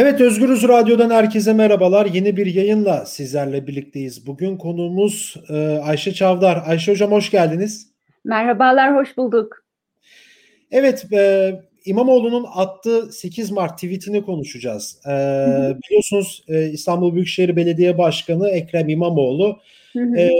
Evet 0.00 0.20
Özgürüz 0.20 0.68
Radyo'dan 0.68 1.10
herkese 1.10 1.52
merhabalar. 1.52 2.06
Yeni 2.06 2.36
bir 2.36 2.46
yayınla 2.46 3.06
sizlerle 3.06 3.66
birlikteyiz. 3.66 4.26
Bugün 4.26 4.56
konuğumuz 4.56 5.36
e, 5.48 5.78
Ayşe 5.78 6.14
Çavdar. 6.14 6.62
Ayşe 6.66 6.92
Hocam 6.92 7.10
hoş 7.10 7.30
geldiniz. 7.30 7.88
Merhabalar, 8.24 8.96
hoş 8.96 9.16
bulduk. 9.16 9.64
Evet, 10.70 11.12
e, 11.12 11.52
İmamoğlu'nun 11.84 12.46
attığı 12.54 13.12
8 13.12 13.50
Mart 13.50 13.74
tweetini 13.74 14.22
konuşacağız. 14.22 15.00
E, 15.06 15.10
biliyorsunuz 15.82 16.44
e, 16.48 16.68
İstanbul 16.68 17.14
Büyükşehir 17.14 17.56
Belediye 17.56 17.98
Başkanı 17.98 18.48
Ekrem 18.48 18.88
İmamoğlu 18.88 19.58
e, 20.16 20.30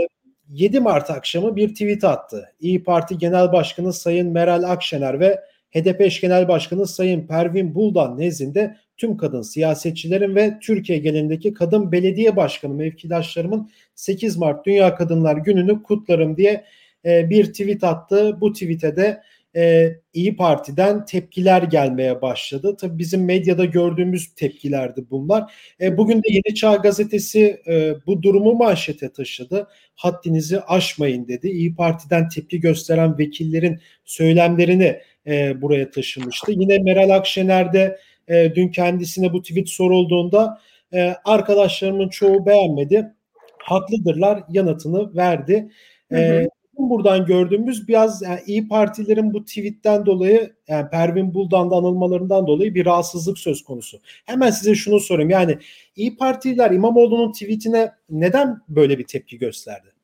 7 0.49 0.81
Mart 0.81 1.11
akşamı 1.11 1.57
bir 1.57 1.69
tweet 1.69 2.05
attı. 2.05 2.53
İyi 2.61 2.85
Parti 2.85 3.19
Genel 3.19 3.53
Başkanı 3.53 3.93
Sayın 3.93 4.33
Meral 4.33 4.63
Akşener 4.63 5.21
ve 5.21 5.41
HDP 5.75 6.01
eş 6.01 6.21
genel 6.21 6.49
başkanı 6.49 6.87
Sayın 6.87 7.27
Pervin 7.27 7.75
Buldan 7.75 8.19
nezdinde 8.19 8.77
tüm 8.99 9.17
kadın 9.17 9.43
siyasetçilerin 9.43 10.37
ve 10.37 10.59
Türkiye 10.63 10.99
genelindeki 10.99 11.55
kadın 11.55 11.93
belediye 11.93 12.37
başkanı 12.37 12.75
mevkidaşlarımın 12.75 13.71
8 13.95 14.37
Mart 14.37 14.67
Dünya 14.67 14.95
Kadınlar 14.95 15.37
Günü'nü 15.37 15.83
kutlarım 15.83 16.37
diye 16.37 16.65
e, 17.05 17.31
bir 17.31 17.45
tweet 17.45 17.85
attı. 17.85 18.37
Bu 18.41 18.53
tweete 18.53 18.97
de 18.97 19.23
e, 19.57 19.93
İyi 20.13 20.37
Parti'den 20.37 21.05
tepkiler 21.05 21.63
gelmeye 21.63 22.23
başladı. 22.23 22.77
Tabii 22.81 22.99
bizim 22.99 23.25
medyada 23.25 23.65
gördüğümüz 23.65 24.35
tepkilerdi 24.35 25.05
bunlar. 25.11 25.53
E, 25.81 25.97
bugün 25.97 26.19
de 26.19 26.29
Yeni 26.29 26.55
Çağ 26.55 26.75
Gazetesi 26.75 27.63
e, 27.69 27.95
bu 28.07 28.23
durumu 28.23 28.55
manşete 28.55 29.13
taşıdı. 29.13 29.69
Haddinizi 29.95 30.61
aşmayın 30.61 31.29
dedi. 31.29 31.49
İyi 31.49 31.75
Parti'den 31.75 32.29
tepki 32.29 32.61
gösteren 32.61 33.19
vekillerin 33.19 33.81
söylemlerini 34.05 35.01
e, 35.27 35.63
buraya 35.63 35.91
taşımıştı. 35.91 36.53
Yine 36.53 36.79
Meral 36.79 37.11
Akşener 37.11 37.73
de 37.73 37.99
e, 38.29 38.55
dün 38.55 38.69
kendisine 38.69 39.33
bu 39.33 39.43
tweet 39.43 39.69
sorulduğunda 39.69 40.61
e, 40.95 41.15
arkadaşlarımın 41.25 42.09
çoğu 42.09 42.47
beğenmedi. 42.47 43.15
Haklıdırlar 43.59 44.43
yanıtını 44.49 45.17
verdi. 45.17 45.69
E, 46.13 46.17
hı 46.17 46.43
hı. 46.43 46.49
buradan 46.79 47.27
gördüğümüz 47.27 47.89
biraz 47.89 48.23
yani 48.23 48.41
İyi 48.47 48.69
Partilerin 48.69 49.33
bu 49.33 49.45
tweetten 49.45 50.07
dolayı 50.07 50.53
yani 50.69 50.91
Pervin 50.91 51.35
Buldan'da 51.35 51.77
anılmalarından 51.77 52.47
dolayı 52.47 52.75
bir 52.75 52.87
rahatsızlık 52.87 53.39
söz 53.39 53.65
konusu. 53.65 54.01
Hemen 54.27 54.51
size 54.51 54.75
şunu 54.75 55.01
sorayım. 55.01 55.31
Yani 55.31 55.59
İyi 55.97 56.17
Partililer 56.17 56.71
İmamoğlu'nun 56.71 57.33
tweetine 57.33 57.93
neden 58.11 58.61
böyle 58.69 58.99
bir 58.99 59.07
tepki 59.07 59.39
gösterdi? 59.39 59.98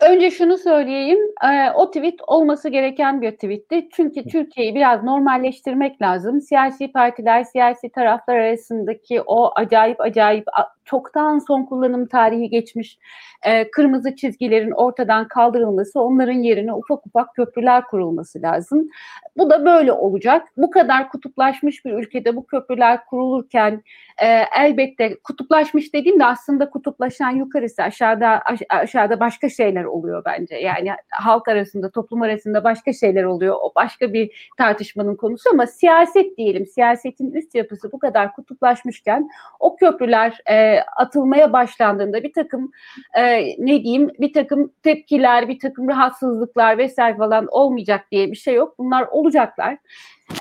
Önce 0.00 0.30
şunu 0.30 0.58
söyleyeyim, 0.58 1.18
o 1.74 1.90
tweet 1.90 2.14
olması 2.26 2.68
gereken 2.68 3.22
bir 3.22 3.30
tweetti. 3.30 3.88
Çünkü 3.92 4.24
Türkiye'yi 4.28 4.74
biraz 4.74 5.02
normalleştirmek 5.02 6.02
lazım. 6.02 6.40
Siyasi 6.40 6.92
partiler, 6.92 7.44
siyasi 7.44 7.88
taraflar 7.88 8.36
arasındaki 8.36 9.22
o 9.22 9.50
acayip 9.54 10.00
acayip 10.00 10.46
çoktan 10.84 11.38
son 11.38 11.62
kullanım 11.62 12.06
tarihi 12.06 12.50
geçmiş 12.50 12.98
e, 13.42 13.70
kırmızı 13.70 14.16
çizgilerin 14.16 14.70
ortadan 14.70 15.28
kaldırılması, 15.28 16.00
onların 16.00 16.38
yerine 16.38 16.72
ufak 16.72 17.06
ufak 17.06 17.34
köprüler 17.34 17.84
kurulması 17.84 18.42
lazım. 18.42 18.88
Bu 19.36 19.50
da 19.50 19.64
böyle 19.64 19.92
olacak. 19.92 20.48
Bu 20.56 20.70
kadar 20.70 21.08
kutuplaşmış 21.08 21.84
bir 21.84 21.92
ülkede 21.92 22.36
bu 22.36 22.46
köprüler 22.46 23.06
kurulurken 23.06 23.82
e, 24.22 24.26
elbette 24.58 25.16
kutuplaşmış 25.24 25.94
dediğimde 25.94 26.24
aslında 26.24 26.70
kutuplaşan 26.70 27.30
yukarısı 27.30 27.82
aşağıda 27.82 28.26
aş, 28.28 28.60
aşağıda 28.68 29.20
başka 29.20 29.45
şeyler 29.50 29.84
oluyor 29.84 30.22
bence. 30.24 30.56
Yani 30.56 30.90
halk 31.10 31.48
arasında, 31.48 31.90
toplum 31.90 32.22
arasında 32.22 32.64
başka 32.64 32.92
şeyler 32.92 33.24
oluyor. 33.24 33.56
O 33.60 33.72
başka 33.74 34.12
bir 34.12 34.50
tartışmanın 34.58 35.16
konusu 35.16 35.50
ama 35.52 35.66
siyaset 35.66 36.38
diyelim, 36.38 36.66
siyasetin 36.66 37.30
üst 37.30 37.54
yapısı 37.54 37.92
bu 37.92 37.98
kadar 37.98 38.32
kutuplaşmışken 38.32 39.28
o 39.60 39.76
köprüler 39.76 40.40
e, 40.50 40.80
atılmaya 40.96 41.52
başlandığında 41.52 42.22
bir 42.22 42.32
takım 42.32 42.70
e, 43.14 43.42
ne 43.58 43.82
diyeyim 43.84 44.10
bir 44.20 44.32
takım 44.32 44.72
tepkiler, 44.82 45.48
bir 45.48 45.58
takım 45.58 45.88
rahatsızlıklar 45.88 46.78
vesaire 46.78 47.16
falan 47.16 47.46
olmayacak 47.50 48.04
diye 48.12 48.30
bir 48.30 48.36
şey 48.36 48.54
yok. 48.54 48.78
Bunlar 48.78 49.06
olacaklar. 49.06 49.78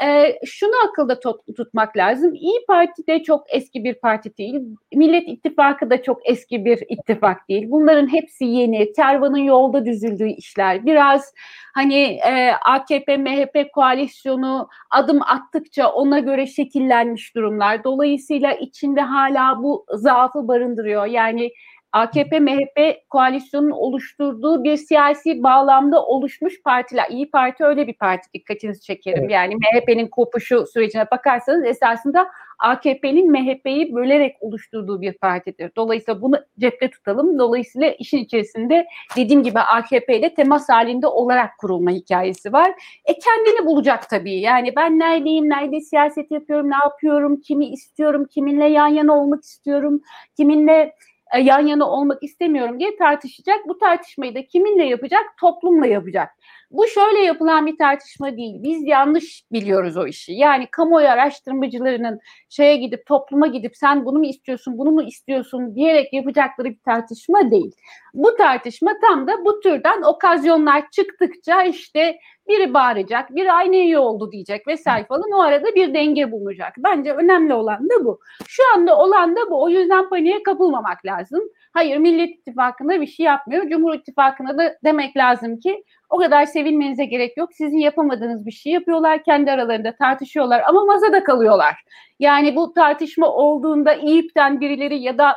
E, 0.04 0.40
şunu 0.46 0.72
akılda 0.90 1.20
tut, 1.20 1.42
tutmak 1.58 1.98
lazım. 1.98 2.34
İyi 2.34 2.66
Parti 2.68 3.08
de 3.08 3.24
çok 3.24 3.44
eski 3.50 3.84
bir 3.84 3.94
parti 3.94 4.38
değil. 4.38 4.62
Millet 4.94 5.28
İttifakı 5.28 5.90
da 5.90 6.04
çok 6.04 6.30
eski 6.30 6.66
bir 6.66 6.84
ittifak 6.90 7.50
değil. 7.50 7.66
Bunların 7.72 8.14
hepsi 8.14 8.46
yeni. 8.46 8.94
Kervanın 8.94 9.38
yolda 9.38 9.86
düzüldüğü 9.86 10.30
işler. 10.30 10.86
Biraz 10.86 11.34
hani 11.74 12.02
e, 12.04 12.52
AKP 12.52 13.18
MHP 13.18 13.74
koalisyonu 13.74 14.68
adım 14.92 15.22
attıkça 15.22 15.92
ona 15.92 16.20
göre 16.20 16.48
şekillenmiş 16.48 17.36
durumlar. 17.36 17.84
Dolayısıyla 17.84 18.54
içinde 18.54 19.02
hala 19.02 19.64
bu 19.64 19.86
zaafı 19.94 20.48
barındırıyor. 20.48 21.06
Yani 21.06 21.52
AKP 21.96 22.40
MHP 22.40 23.10
koalisyonun 23.10 23.72
oluşturduğu 23.72 24.64
bir 24.64 24.78
siyasi 24.78 25.44
bağlamda 25.44 26.06
oluşmuş 26.06 26.62
partiler. 26.64 27.06
İyi 27.10 27.32
Parti 27.32 27.64
öyle 27.64 27.88
bir 27.88 27.94
parti 27.94 28.34
dikkatinizi 28.34 28.82
çekerim. 28.82 29.20
Evet. 29.20 29.32
Yani 29.32 29.56
MHP'nin 29.56 30.08
kopuşu 30.08 30.66
sürecine 30.74 31.12
bakarsanız 31.12 31.66
esasında 31.66 32.28
AKP'nin 32.60 33.32
MHP'yi 33.32 33.96
bölerek 33.96 34.36
oluşturduğu 34.40 35.02
bir 35.02 35.14
partidir. 35.14 35.72
Dolayısıyla 35.76 36.22
bunu 36.22 36.36
cepte 36.60 36.90
tutalım. 36.90 37.40
Dolayısıyla 37.40 37.92
işin 37.92 38.18
içerisinde 38.18 38.86
dediğim 39.16 39.44
gibi 39.44 39.60
AKP 39.60 40.20
ile 40.20 40.34
temas 40.34 40.70
halinde 40.70 41.08
olarak 41.08 41.58
kurulma 41.58 41.92
hikayesi 41.92 42.54
var. 42.54 42.72
E 43.06 43.14
kendini 43.14 43.66
bulacak 43.66 44.10
tabii. 44.10 44.40
Yani 44.40 44.76
ben 44.76 45.00
neredeyim, 45.00 45.50
nerede 45.50 45.82
siyaset 45.82 46.32
yapıyorum, 46.32 46.70
ne 46.70 46.78
yapıyorum, 46.84 47.42
kimi 47.42 47.66
istiyorum, 47.66 48.26
kiminle 48.26 48.66
yan 48.66 48.88
yana 48.88 49.14
olmak 49.14 49.44
istiyorum, 49.44 50.02
kiminle 50.38 50.94
yan 51.38 51.68
yana 51.68 51.90
olmak 51.90 52.24
istemiyorum 52.24 52.80
diye 52.80 52.96
tartışacak. 52.98 53.68
Bu 53.68 53.78
tartışmayı 53.78 54.36
da 54.36 54.46
kiminle 54.46 54.86
yapacak? 54.86 55.24
Toplumla 55.40 55.88
yapacak. 55.88 56.30
Bu 56.72 56.88
şöyle 56.88 57.20
yapılan 57.20 57.66
bir 57.66 57.78
tartışma 57.78 58.38
değil. 58.38 58.64
Biz 58.64 58.88
yanlış 58.88 59.44
biliyoruz 59.52 59.98
o 59.98 60.08
işi. 60.08 60.34
Yani 60.34 60.68
kamuoyu 60.72 61.08
araştırmacılarının 61.08 62.20
şeye 62.50 62.76
gidip 62.78 63.06
topluma 63.06 63.48
gidip 63.48 63.78
sen 63.78 64.06
bunu 64.06 64.20
mu 64.20 64.26
istiyorsun, 64.26 64.78
bunu 64.78 64.92
mu 64.92 65.04
istiyorsun 65.04 65.76
diyerek 65.76 66.14
yapacakları 66.14 66.70
bir 66.70 66.80
tartışma 66.86 67.52
değil. 67.52 67.72
Bu 68.14 68.36
tartışma 68.36 68.92
tam 69.02 69.28
da 69.28 69.46
bu 69.46 69.60
türden 69.60 70.02
okazyonlar 70.02 70.90
çıktıkça 70.92 71.64
işte 71.64 72.20
biri 72.48 72.74
bağıracak, 72.74 73.36
biri 73.36 73.52
aynı 73.52 73.76
iyi 73.76 73.98
oldu 73.98 74.32
diyecek 74.32 74.68
vesaire 74.68 75.06
falan. 75.06 75.32
O 75.32 75.42
arada 75.42 75.76
bir 75.76 75.94
denge 75.94 76.32
bulunacak. 76.32 76.74
Bence 76.78 77.14
önemli 77.14 77.54
olan 77.54 77.90
da 77.90 78.06
bu. 78.06 78.20
Şu 78.48 78.64
anda 78.76 78.98
olan 78.98 79.36
da 79.36 79.40
bu. 79.50 79.64
O 79.64 79.70
yüzden 79.70 80.10
paniğe 80.10 80.44
kapılmamak 80.44 81.06
lazım. 81.06 81.42
Hayır 81.76 81.98
Millet 81.98 82.30
İttifakı'nda 82.30 83.02
bir 83.02 83.08
şey 83.08 83.26
yapmıyor. 83.26 83.70
Cumhur 83.70 83.94
İttifakı'na 83.94 84.58
da 84.58 84.76
demek 84.84 85.18
lazım 85.18 85.60
ki 85.60 85.84
o 86.10 86.18
kadar 86.18 86.46
sevinmenize 86.46 87.06
gerek 87.06 87.38
yok. 87.38 87.50
Sizin 87.54 87.78
yapamadığınız 87.78 88.46
bir 88.46 88.52
şey 88.52 88.74
yapıyorlar. 88.74 89.24
Kendi 89.24 89.52
aralarında 89.52 89.96
tartışıyorlar 89.96 90.62
ama 90.68 90.86
masada 90.86 91.24
kalıyorlar. 91.24 91.76
Yani 92.20 92.56
bu 92.56 92.74
tartışma 92.74 93.28
olduğunda 93.28 93.94
İYİP'ten 93.94 94.62
birileri 94.62 95.02
ya 95.02 95.18
da 95.18 95.34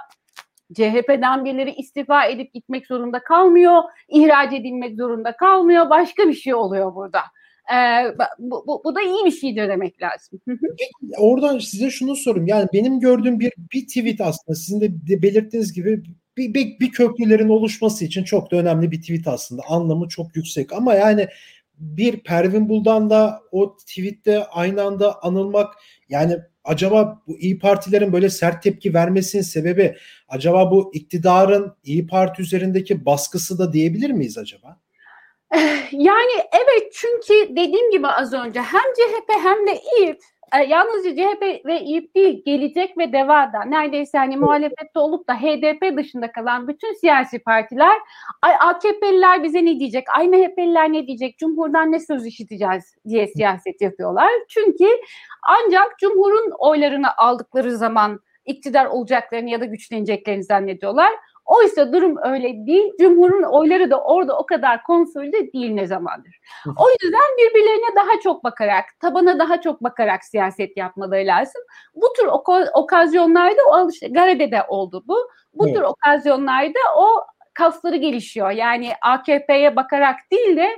CHP'den 0.75 1.45
birileri 1.45 1.75
istifa 1.75 2.25
edip 2.25 2.55
gitmek 2.55 2.87
zorunda 2.87 3.23
kalmıyor, 3.23 3.83
ihraç 4.09 4.53
edilmek 4.53 4.97
zorunda 4.97 5.37
kalmıyor, 5.37 5.91
başka 5.91 6.29
bir 6.29 6.35
şey 6.35 6.55
oluyor 6.55 6.95
burada. 6.95 7.21
Ee, 7.75 8.05
bu, 8.39 8.65
bu, 8.67 8.83
bu 8.85 8.95
da 8.95 9.03
iyi 9.03 9.25
bir 9.25 9.31
şeydir 9.31 9.69
demek 9.69 10.03
lazım. 10.03 10.41
Oradan 11.19 11.59
size 11.59 11.91
şunu 11.91 12.17
sorayım. 12.17 12.47
Yani 12.47 12.69
benim 12.73 13.01
gördüğüm 13.01 13.41
bir 13.41 13.53
bir 13.73 13.87
tweet 13.87 14.21
aslında 14.21 14.55
sizin 14.55 14.81
de 14.81 15.23
belirttiğiniz 15.23 15.73
gibi 15.73 16.03
bir, 16.39 16.55
bir, 16.55 16.81
bir 16.81 16.91
köprülerin 16.91 17.49
oluşması 17.49 18.05
için 18.05 18.25
çok 18.25 18.51
da 18.51 18.57
önemli 18.57 18.91
bir 18.91 19.01
tweet 19.01 19.27
aslında. 19.27 19.63
Anlamı 19.69 20.09
çok 20.09 20.37
yüksek 20.37 20.73
ama 20.73 20.95
yani 20.95 21.29
bir 21.79 22.21
Pervin 22.21 22.69
Buldan 22.69 23.11
da 23.11 23.41
o 23.53 23.77
tweette 23.77 24.45
aynı 24.45 24.83
anda 24.83 25.23
anılmak 25.23 25.75
yani 26.09 26.39
acaba 26.65 27.23
bu 27.27 27.39
İyi 27.39 27.59
Partilerin 27.59 28.13
böyle 28.13 28.31
sert 28.31 28.63
tepki 28.63 28.95
vermesinin 28.95 29.43
sebebi 29.43 29.97
acaba 30.29 30.71
bu 30.71 30.91
iktidarın 30.95 31.77
İyi 31.85 32.07
Parti 32.07 32.43
üzerindeki 32.43 33.05
baskısı 33.07 33.59
da 33.59 33.73
diyebilir 33.73 34.11
miyiz 34.11 34.39
acaba? 34.39 34.81
Yani 35.93 36.33
evet 36.53 36.93
çünkü 36.93 37.57
dediğim 37.57 37.91
gibi 37.91 38.07
az 38.07 38.33
önce 38.33 38.61
hem 38.61 38.81
CHP 38.81 39.33
hem 39.43 39.67
de 39.67 39.81
İYİP 39.99 40.21
e, 40.57 40.65
yalnızca 40.65 41.11
CHP 41.11 41.67
ve 41.67 41.81
İYİP 41.81 42.15
değil 42.15 42.43
gelecek 42.47 42.99
ve 42.99 43.13
DEVA'da 43.13 43.65
neredeyse 43.65 44.19
hani 44.19 44.37
muhalefette 44.37 44.99
olup 44.99 45.29
da 45.29 45.35
HDP 45.35 45.97
dışında 45.97 46.33
kalan 46.33 46.69
bütün 46.69 46.93
siyasi 46.95 47.39
partiler 47.39 47.99
ay 48.43 48.53
AKP'liler 48.61 49.43
bize 49.43 49.65
ne 49.65 49.79
diyecek, 49.79 50.07
ay 50.17 50.29
MHP'liler 50.29 50.93
ne 50.93 51.07
diyecek, 51.07 51.39
Cumhur'dan 51.39 51.93
ne 51.93 52.01
söz 52.01 52.27
işiteceğiz? 52.27 52.95
diye 53.09 53.27
siyaset 53.27 53.81
yapıyorlar. 53.81 54.31
Çünkü 54.49 54.87
ancak 55.43 55.99
Cumhur'un 55.99 56.53
oylarını 56.59 57.17
aldıkları 57.17 57.77
zaman 57.77 58.21
iktidar 58.45 58.87
olacaklarını 58.87 59.51
ya 59.51 59.61
da 59.61 59.65
güçleneceklerini 59.65 60.45
zannediyorlar. 60.45 61.11
Oysa 61.49 61.93
durum 61.93 62.17
öyle 62.25 62.67
değil. 62.67 62.93
Cumhurun 63.01 63.43
oyları 63.43 63.91
da 63.91 64.05
orada 64.05 64.39
o 64.39 64.47
kadar 64.47 64.83
konsolide 64.83 65.53
değil 65.53 65.71
ne 65.71 65.87
zamandır. 65.87 66.41
O 66.67 66.85
yüzden 66.91 67.37
birbirlerine 67.39 67.97
daha 67.97 68.21
çok 68.23 68.45
bakarak, 68.45 68.85
tabana 69.01 69.39
daha 69.39 69.61
çok 69.61 69.83
bakarak 69.83 70.25
siyaset 70.25 70.77
yapmaları 70.77 71.27
lazım. 71.27 71.63
Bu 71.95 72.13
tür 72.13 72.27
ok- 72.27 72.71
okazyonlarda 72.75 73.61
o 73.71 73.73
alış 73.73 74.01
Gare'de 74.11 74.51
de 74.51 74.63
oldu 74.69 75.05
bu. 75.07 75.17
Bu 75.55 75.67
evet. 75.67 75.77
tür 75.77 75.83
okazyonlarda 75.83 76.79
o 76.97 77.25
kasları 77.55 77.97
gelişiyor. 77.97 78.51
Yani 78.51 78.93
AKP'ye 79.03 79.77
bakarak 79.77 80.17
değil 80.33 80.57
de 80.57 80.69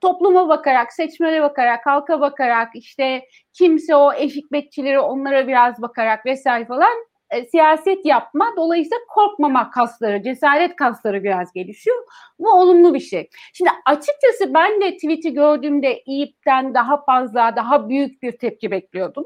topluma 0.00 0.48
bakarak, 0.48 0.92
seçmene 0.92 1.42
bakarak, 1.42 1.86
halka 1.86 2.20
bakarak, 2.20 2.68
işte 2.74 3.24
kimse 3.52 3.96
o 3.96 4.12
eşik 4.12 4.52
bekçileri 4.52 5.00
onlara 5.00 5.48
biraz 5.48 5.82
bakarak 5.82 6.26
vesaire 6.26 6.66
falan 6.66 7.07
e, 7.30 7.46
siyaset 7.46 8.06
yapma. 8.06 8.52
Dolayısıyla 8.56 8.98
korkmama 9.08 9.70
kasları, 9.70 10.22
cesaret 10.22 10.76
kasları 10.76 11.24
biraz 11.24 11.52
gelişiyor. 11.52 11.96
Bu 12.38 12.52
olumlu 12.52 12.94
bir 12.94 13.00
şey. 13.00 13.30
Şimdi 13.52 13.70
açıkçası 13.86 14.54
ben 14.54 14.80
de 14.80 14.94
tweet'i 14.94 15.34
gördüğümde 15.34 16.02
İYİP'ten 16.06 16.74
daha 16.74 17.04
fazla, 17.04 17.56
daha 17.56 17.88
büyük 17.88 18.22
bir 18.22 18.38
tepki 18.38 18.70
bekliyordum. 18.70 19.24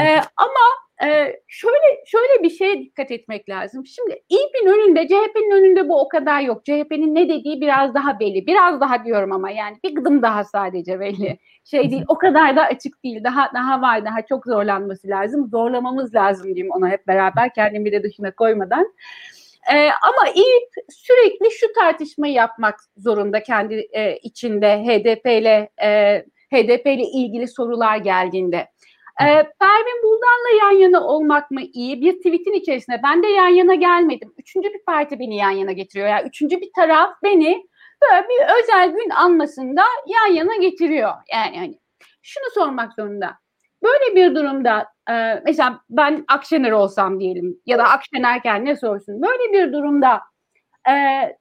Ee, 0.00 0.20
ama 0.36 0.87
ee, 1.04 1.40
şöyle 1.48 2.04
şöyle 2.06 2.42
bir 2.42 2.50
şeye 2.50 2.78
dikkat 2.78 3.10
etmek 3.10 3.48
lazım. 3.48 3.86
Şimdi 3.86 4.22
İYİP'in 4.28 4.66
önünde, 4.66 5.08
CHP'nin 5.08 5.50
önünde 5.50 5.88
bu 5.88 6.00
o 6.00 6.08
kadar 6.08 6.40
yok. 6.40 6.64
CHP'nin 6.64 7.14
ne 7.14 7.28
dediği 7.28 7.60
biraz 7.60 7.94
daha 7.94 8.20
belli. 8.20 8.46
Biraz 8.46 8.80
daha 8.80 9.04
diyorum 9.04 9.32
ama 9.32 9.50
yani 9.50 9.76
bir 9.84 9.94
gıdım 9.94 10.22
daha 10.22 10.44
sadece 10.44 11.00
belli. 11.00 11.38
Şey 11.64 11.90
değil, 11.90 12.04
o 12.08 12.18
kadar 12.18 12.56
da 12.56 12.62
açık 12.62 13.04
değil. 13.04 13.24
Daha 13.24 13.50
daha 13.54 13.82
var, 13.82 14.04
daha 14.04 14.22
çok 14.22 14.46
zorlanması 14.46 15.08
lazım. 15.08 15.48
Zorlamamız 15.48 16.14
lazım 16.14 16.46
diyeyim 16.54 16.72
ona 16.72 16.88
hep 16.88 17.06
beraber 17.06 17.54
kendimi 17.54 17.92
de 17.92 18.02
dışına 18.02 18.30
koymadan. 18.30 18.92
Ee, 19.72 19.88
ama 20.02 20.30
İYİP 20.34 20.70
sürekli 20.90 21.50
şu 21.50 21.72
tartışmayı 21.72 22.34
yapmak 22.34 22.74
zorunda 22.96 23.42
kendi 23.42 23.74
e, 23.92 24.16
içinde 24.16 24.84
HDP 24.84 25.26
ile 25.26 25.68
e, 25.82 26.18
HDP 26.52 26.86
ile 26.86 27.02
ilgili 27.02 27.48
sorular 27.48 27.96
geldiğinde. 27.96 28.68
Ee, 29.20 29.24
Pervin 29.60 30.02
Buldan'la 30.02 30.64
yan 30.64 30.78
yana 30.80 31.06
olmak 31.06 31.50
mı 31.50 31.60
iyi? 31.72 32.00
Bir 32.00 32.16
tweetin 32.16 32.52
içerisinde 32.52 33.00
ben 33.04 33.22
de 33.22 33.26
yan 33.26 33.48
yana 33.48 33.74
gelmedim. 33.74 34.34
Üçüncü 34.38 34.68
bir 34.68 34.84
parti 34.86 35.18
beni 35.18 35.36
yan 35.36 35.50
yana 35.50 35.72
getiriyor. 35.72 36.08
Yani 36.08 36.28
üçüncü 36.28 36.60
bir 36.60 36.70
taraf 36.76 37.10
beni 37.22 37.66
böyle 38.02 38.28
bir 38.28 38.62
özel 38.62 38.90
gün 38.90 39.10
anmasında 39.10 39.82
yan 40.06 40.34
yana 40.34 40.56
getiriyor. 40.56 41.12
Yani 41.32 41.58
hani 41.58 41.78
şunu 42.22 42.44
sormak 42.54 42.92
zorunda. 42.94 43.38
Böyle 43.82 44.16
bir 44.16 44.34
durumda 44.34 44.86
e, 45.10 45.42
mesela 45.46 45.80
ben 45.90 46.24
Akşener 46.28 46.70
olsam 46.70 47.20
diyelim 47.20 47.60
ya 47.66 47.78
da 47.78 47.84
Akşener 47.84 48.42
kendine 48.42 48.76
sorsun. 48.76 49.22
Böyle 49.22 49.52
bir 49.52 49.72
durumda 49.72 50.20
e, 50.88 50.92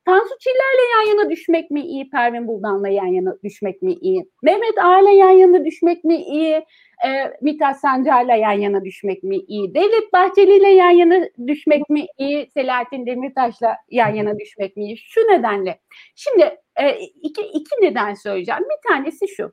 Tansu 0.05 0.37
Çiller'le 0.39 0.89
yan 0.91 1.17
yana 1.17 1.29
düşmek 1.29 1.71
mi 1.71 1.81
iyi? 1.81 2.09
Pervin 2.09 2.47
Buldan'la 2.47 2.89
yan 2.89 3.05
yana 3.05 3.33
düşmek 3.43 3.81
mi 3.81 3.93
iyi? 3.93 4.25
Mehmet 4.43 4.77
Ağa'yla 4.83 5.09
yan 5.11 5.29
yana 5.29 5.65
düşmek 5.65 6.03
mi 6.03 6.15
iyi? 6.15 6.65
E, 7.05 7.33
Mithat 7.41 7.79
Sancar'la 7.79 8.35
yan 8.35 8.51
yana 8.51 8.85
düşmek 8.85 9.23
mi 9.23 9.37
iyi? 9.37 9.73
Devlet 9.75 10.13
Bahçeli'yle 10.13 10.69
yan 10.69 10.89
yana 10.89 11.29
düşmek 11.47 11.89
mi 11.89 12.05
iyi? 12.17 12.49
Selahattin 12.53 13.05
Demirtaş'la 13.05 13.77
yan 13.91 14.15
yana 14.15 14.39
düşmek 14.39 14.77
mi 14.77 14.83
iyi? 14.83 14.97
Şu 14.97 15.21
nedenle. 15.21 15.79
Şimdi 16.15 16.57
e, 16.75 16.99
iki, 16.99 17.41
iki 17.41 17.75
neden 17.81 18.13
söyleyeceğim. 18.13 18.61
Bir 18.61 18.89
tanesi 18.89 19.27
şu. 19.27 19.51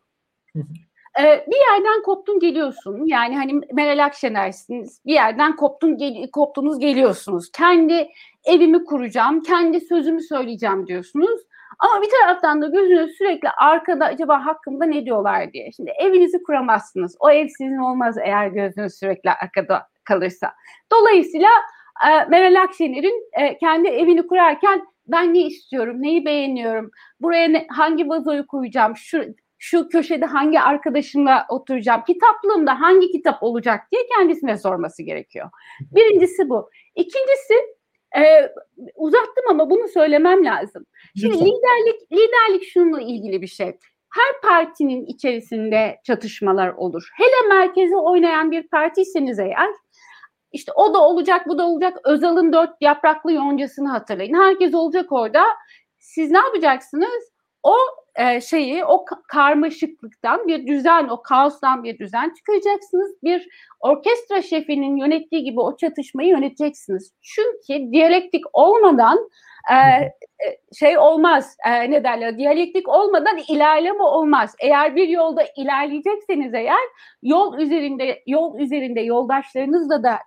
e, 1.20 1.22
bir 1.22 1.72
yerden 1.72 2.02
koptun 2.02 2.40
geliyorsun. 2.40 3.06
Yani 3.06 3.36
hani 3.36 3.60
Meral 3.72 4.04
Akşener'siniz. 4.04 5.00
Bir 5.06 5.12
yerden 5.12 5.56
koptun 5.56 5.96
gel, 5.98 6.30
koptunuz 6.30 6.78
geliyorsunuz. 6.78 7.52
Kendi 7.52 8.08
evimi 8.44 8.84
kuracağım, 8.84 9.42
kendi 9.42 9.80
sözümü 9.80 10.20
söyleyeceğim 10.22 10.86
diyorsunuz. 10.86 11.40
Ama 11.78 12.02
bir 12.02 12.10
taraftan 12.20 12.62
da 12.62 12.66
gözünüz 12.66 13.16
sürekli 13.16 13.48
arkada 13.50 14.04
acaba 14.04 14.46
hakkında 14.46 14.84
ne 14.84 15.04
diyorlar 15.04 15.52
diye. 15.52 15.72
Şimdi 15.72 15.90
evinizi 15.90 16.42
kuramazsınız. 16.42 17.16
O 17.20 17.30
ev 17.30 17.48
sizin 17.48 17.76
olmaz 17.76 18.16
eğer 18.24 18.46
gözünüz 18.46 18.94
sürekli 18.94 19.30
arkada 19.30 19.88
kalırsa. 20.04 20.52
Dolayısıyla 20.92 21.48
e, 22.06 22.24
Meral 22.28 22.62
Akşener'in 22.62 23.28
e, 23.32 23.58
kendi 23.58 23.88
evini 23.88 24.26
kurarken 24.26 24.86
ben 25.06 25.34
ne 25.34 25.40
istiyorum, 25.40 26.02
neyi 26.02 26.24
beğeniyorum, 26.24 26.90
buraya 27.20 27.48
ne, 27.48 27.66
hangi 27.70 28.08
vazoyu 28.08 28.46
koyacağım, 28.46 28.96
şu 28.96 29.24
şu 29.58 29.88
köşede 29.88 30.24
hangi 30.24 30.60
arkadaşımla 30.60 31.46
oturacağım, 31.48 32.02
kitaplığımda 32.06 32.80
hangi 32.80 33.12
kitap 33.12 33.42
olacak 33.42 33.80
diye 33.92 34.02
kendisine 34.16 34.58
sorması 34.58 35.02
gerekiyor. 35.02 35.50
Birincisi 35.80 36.48
bu. 36.48 36.70
İkincisi 36.94 37.54
ee, 38.16 38.52
uzattım 38.94 39.44
ama 39.50 39.70
bunu 39.70 39.88
söylemem 39.88 40.44
lazım. 40.44 40.86
Şimdi 41.20 41.34
Lütfen. 41.34 41.46
liderlik 41.46 42.12
liderlik 42.12 42.68
şununla 42.68 43.00
ilgili 43.00 43.42
bir 43.42 43.46
şey. 43.46 43.66
Her 44.14 44.40
partinin 44.42 45.06
içerisinde 45.06 46.00
çatışmalar 46.04 46.68
olur. 46.68 47.08
Hele 47.16 47.48
merkezi 47.48 47.96
oynayan 47.96 48.50
bir 48.50 48.68
partiyseniz 48.68 49.38
eğer 49.38 49.70
işte 50.52 50.72
o 50.72 50.94
da 50.94 51.00
olacak, 51.00 51.48
bu 51.48 51.58
da 51.58 51.66
olacak. 51.66 51.98
Özal'ın 52.04 52.52
dört 52.52 52.70
yapraklı 52.80 53.32
yoncasını 53.32 53.88
hatırlayın. 53.88 54.34
Herkes 54.34 54.74
olacak 54.74 55.12
orada. 55.12 55.44
Siz 55.98 56.30
ne 56.30 56.38
yapacaksınız? 56.38 57.33
O 57.64 57.76
e, 58.16 58.40
şeyi, 58.40 58.84
o 58.84 59.04
karmaşıklıktan 59.28 60.48
bir 60.48 60.66
düzen, 60.66 61.08
o 61.08 61.22
kaostan 61.22 61.84
bir 61.84 61.98
düzen 61.98 62.34
çıkaracaksınız. 62.34 63.16
Bir 63.22 63.48
orkestra 63.80 64.42
şefinin 64.42 64.96
yönettiği 64.96 65.44
gibi 65.44 65.60
o 65.60 65.76
çatışmayı 65.76 66.28
yöneteceksiniz. 66.28 67.12
Çünkü 67.22 67.92
diyalektik 67.92 68.44
olmadan 68.52 69.28
e, 69.70 69.74
e, 69.74 70.12
şey 70.78 70.98
olmaz, 70.98 71.56
e, 71.66 71.90
ne 71.90 72.04
derler, 72.04 72.38
diyalektik 72.38 72.88
olmadan 72.88 73.38
ilerleme 73.48 74.02
olmaz. 74.02 74.54
Eğer 74.60 74.96
bir 74.96 75.08
yolda 75.08 75.42
ilerleyecekseniz 75.56 76.54
eğer 76.54 76.84
yol 77.22 77.58
üzerinde 77.58 78.22
yol 78.26 78.58
üzerinde 78.58 79.00
yoldaşlarınızla 79.00 80.02
da 80.02 80.18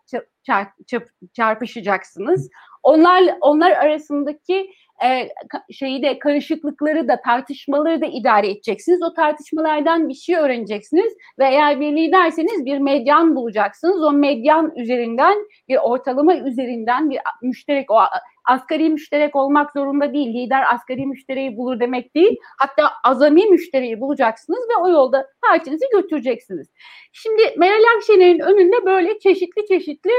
çarp, 0.45 0.71
çarp, 0.87 1.09
çarpışacaksınız. 1.33 2.49
Onlar 2.83 3.23
onlar 3.41 3.71
arasındaki 3.71 4.71
e, 5.03 5.29
şeyi 5.71 6.03
de 6.03 6.19
karışıklıkları 6.19 7.07
da 7.07 7.21
tartışmaları 7.21 8.01
da 8.01 8.05
idare 8.05 8.51
edeceksiniz. 8.51 9.01
O 9.01 9.13
tartışmalardan 9.13 10.09
bir 10.09 10.13
şey 10.13 10.35
öğreneceksiniz 10.35 11.13
ve 11.39 11.45
eğer 11.45 11.79
bir 11.79 11.95
liderseniz 11.95 12.65
bir 12.65 12.77
medyan 12.77 13.35
bulacaksınız. 13.35 14.03
O 14.03 14.11
medyan 14.11 14.73
üzerinden 14.75 15.37
bir 15.69 15.77
ortalama 15.77 16.37
üzerinden 16.37 17.09
bir 17.09 17.19
müşterek 17.41 17.91
o 17.91 17.97
asgari 18.45 18.89
müşterek 18.89 19.35
olmak 19.35 19.71
zorunda 19.71 20.13
değil. 20.13 20.33
Lider 20.33 20.73
asgari 20.73 21.05
müşteriyi 21.05 21.57
bulur 21.57 21.79
demek 21.79 22.15
değil. 22.15 22.37
Hatta 22.57 22.91
azami 23.03 23.45
müşteriyi 23.45 24.01
bulacaksınız 24.01 24.59
ve 24.59 24.81
o 24.81 24.89
yolda 24.89 25.27
partinizi 25.49 25.85
götüreceksiniz. 25.93 26.67
Şimdi 27.11 27.41
Meral 27.57 27.83
Akşener'in 27.97 28.39
önünde 28.39 28.85
böyle 28.85 29.19
çeşitli 29.19 29.67
çeşitli 29.67 30.11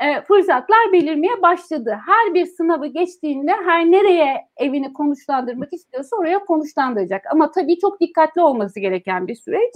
e, 0.00 0.20
fırsatlar 0.20 0.92
belirmeye 0.92 1.42
başladı. 1.42 1.98
Her 2.06 2.34
bir 2.34 2.46
sınavı 2.46 2.86
geçtiğinde 2.86 3.52
her 3.52 3.90
nereye 3.90 4.36
evini 4.56 4.92
konuşlandırmak 4.92 5.72
istiyorsa 5.72 6.16
oraya 6.16 6.38
konuşlandıracak. 6.38 7.22
Ama 7.32 7.50
tabii 7.50 7.78
çok 7.78 8.00
dikkatli 8.00 8.40
olması 8.40 8.80
gereken 8.80 9.28
bir 9.28 9.34
süreç. 9.34 9.74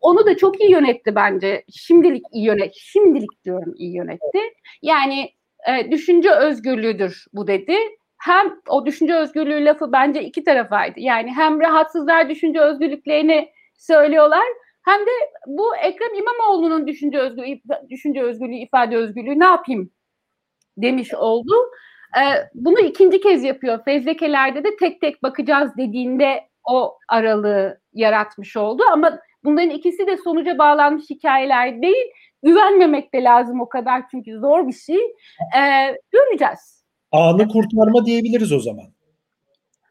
Onu 0.00 0.26
da 0.26 0.36
çok 0.36 0.60
iyi 0.60 0.70
yönetti 0.70 1.14
bence. 1.14 1.64
Şimdilik 1.72 2.24
iyi 2.32 2.44
yönet, 2.44 2.74
şimdilik 2.74 3.44
diyorum 3.44 3.74
iyi 3.76 3.96
yönetti. 3.96 4.40
Yani 4.82 5.30
e, 5.68 5.90
düşünce 5.90 6.30
özgürlüğüdür 6.30 7.24
bu 7.32 7.46
dedi. 7.46 7.76
Hem 8.18 8.60
o 8.68 8.86
düşünce 8.86 9.14
özgürlüğü 9.14 9.64
lafı 9.64 9.92
bence 9.92 10.22
iki 10.22 10.44
tarafaydı. 10.44 11.00
Yani 11.00 11.32
hem 11.32 11.60
rahatsızlar 11.60 12.28
düşünce 12.28 12.60
özgürlüklerini 12.60 13.48
söylüyorlar 13.74 14.46
hem 14.86 15.00
de 15.00 15.10
bu 15.46 15.76
Ekrem 15.76 16.14
İmamoğlu'nun 16.14 16.86
düşünce 16.86 17.18
özgürlüğü, 17.18 17.60
düşünce 17.90 18.22
özgürlüğü, 18.22 18.54
ifade 18.54 18.96
özgürlüğü 18.96 19.40
ne 19.40 19.44
yapayım 19.44 19.90
demiş 20.76 21.14
oldu. 21.14 21.54
Ee, 22.16 22.48
bunu 22.54 22.80
ikinci 22.80 23.20
kez 23.20 23.44
yapıyor. 23.44 23.84
Fezlekelerde 23.84 24.64
de 24.64 24.76
tek 24.76 25.00
tek 25.00 25.22
bakacağız 25.22 25.76
dediğinde 25.76 26.40
o 26.70 26.98
aralığı 27.08 27.80
yaratmış 27.92 28.56
oldu. 28.56 28.82
Ama 28.92 29.18
bunların 29.44 29.70
ikisi 29.70 30.06
de 30.06 30.16
sonuca 30.16 30.58
bağlanmış 30.58 31.10
hikayeler 31.10 31.82
değil. 31.82 32.06
Güvenmemek 32.42 33.14
de 33.14 33.22
lazım 33.22 33.60
o 33.60 33.68
kadar 33.68 34.02
çünkü 34.10 34.38
zor 34.38 34.68
bir 34.68 34.72
şey. 34.72 35.00
Ee, 35.56 35.96
göreceğiz. 36.10 36.84
Anı 37.12 37.48
kurtarma 37.48 38.06
diyebiliriz 38.06 38.52
o 38.52 38.60
zaman. 38.60 38.95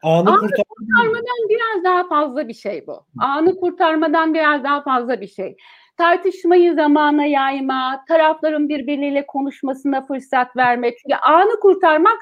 Anı, 0.02 0.30
Anı 0.30 0.40
kurtarma 0.40 0.64
kurtarmadan 0.68 1.48
biraz 1.48 1.84
daha 1.84 2.08
fazla 2.08 2.48
bir 2.48 2.54
şey 2.54 2.86
bu. 2.86 3.06
Anı 3.18 3.56
kurtarmadan 3.60 4.34
biraz 4.34 4.64
daha 4.64 4.82
fazla 4.82 5.20
bir 5.20 5.26
şey. 5.26 5.56
Tartışmayı 5.96 6.74
zamana 6.74 7.24
yayma, 7.24 8.04
tarafların 8.08 8.68
birbirleriyle 8.68 9.26
konuşmasına 9.26 10.06
fırsat 10.06 10.56
vermek. 10.56 10.98
Çünkü 10.98 11.16
anı 11.16 11.60
kurtarmak 11.60 12.18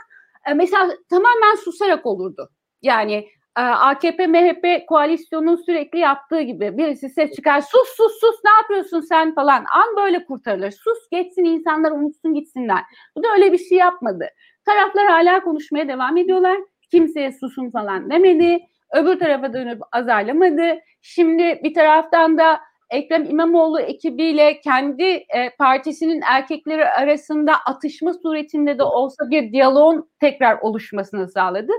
e, 0.47 0.55
mesela 0.55 0.97
tamamen 1.11 1.55
susarak 1.65 2.07
olurdu. 2.07 2.51
Yani 2.83 3.29
AKP 3.57 4.27
MHP 4.27 4.87
koalisyonunun 4.87 5.57
sürekli 5.57 5.99
yaptığı 5.99 6.41
gibi 6.41 6.79
birisi 6.79 7.09
ses 7.09 7.33
çıkar 7.33 7.61
sus 7.61 7.89
sus 7.97 8.13
sus 8.21 8.37
ne 8.45 8.51
yapıyorsun 8.51 9.01
sen 9.01 9.35
falan 9.35 9.65
an 9.75 9.97
böyle 9.97 10.25
kurtarılır 10.25 10.71
sus 10.71 10.99
geçsin 11.11 11.45
insanlar 11.45 11.93
unutsun 11.93 12.35
gitsinler 12.35 12.81
bu 13.17 13.23
da 13.23 13.29
öyle 13.35 13.53
bir 13.53 13.59
şey 13.59 13.79
yapmadı 13.79 14.29
taraflar 14.65 15.07
hala 15.07 15.45
konuşmaya 15.45 15.89
devam 15.89 16.17
ediyorlar 16.17 16.59
kimseye 16.95 17.33
susun 17.33 17.71
falan 17.71 18.11
demedi 18.11 18.59
öbür 18.93 19.19
tarafa 19.19 19.53
dönüp 19.53 19.83
azarlamadı 19.93 20.81
şimdi 21.03 21.61
bir 21.65 21.75
taraftan 21.75 22.39
da 22.39 22.61
Ekrem 22.91 23.25
İmamoğlu 23.25 23.81
ekibiyle 23.81 24.61
kendi 24.61 25.03
e, 25.05 25.51
partisinin 25.59 26.21
erkekleri 26.21 26.89
arasında 26.89 27.53
atışma 27.67 28.13
suretinde 28.13 28.79
de 28.79 28.83
olsa 28.83 29.31
bir 29.31 29.53
diyaloğun 29.53 30.11
tekrar 30.21 30.59
oluşmasını 30.59 31.29
sağladı. 31.29 31.73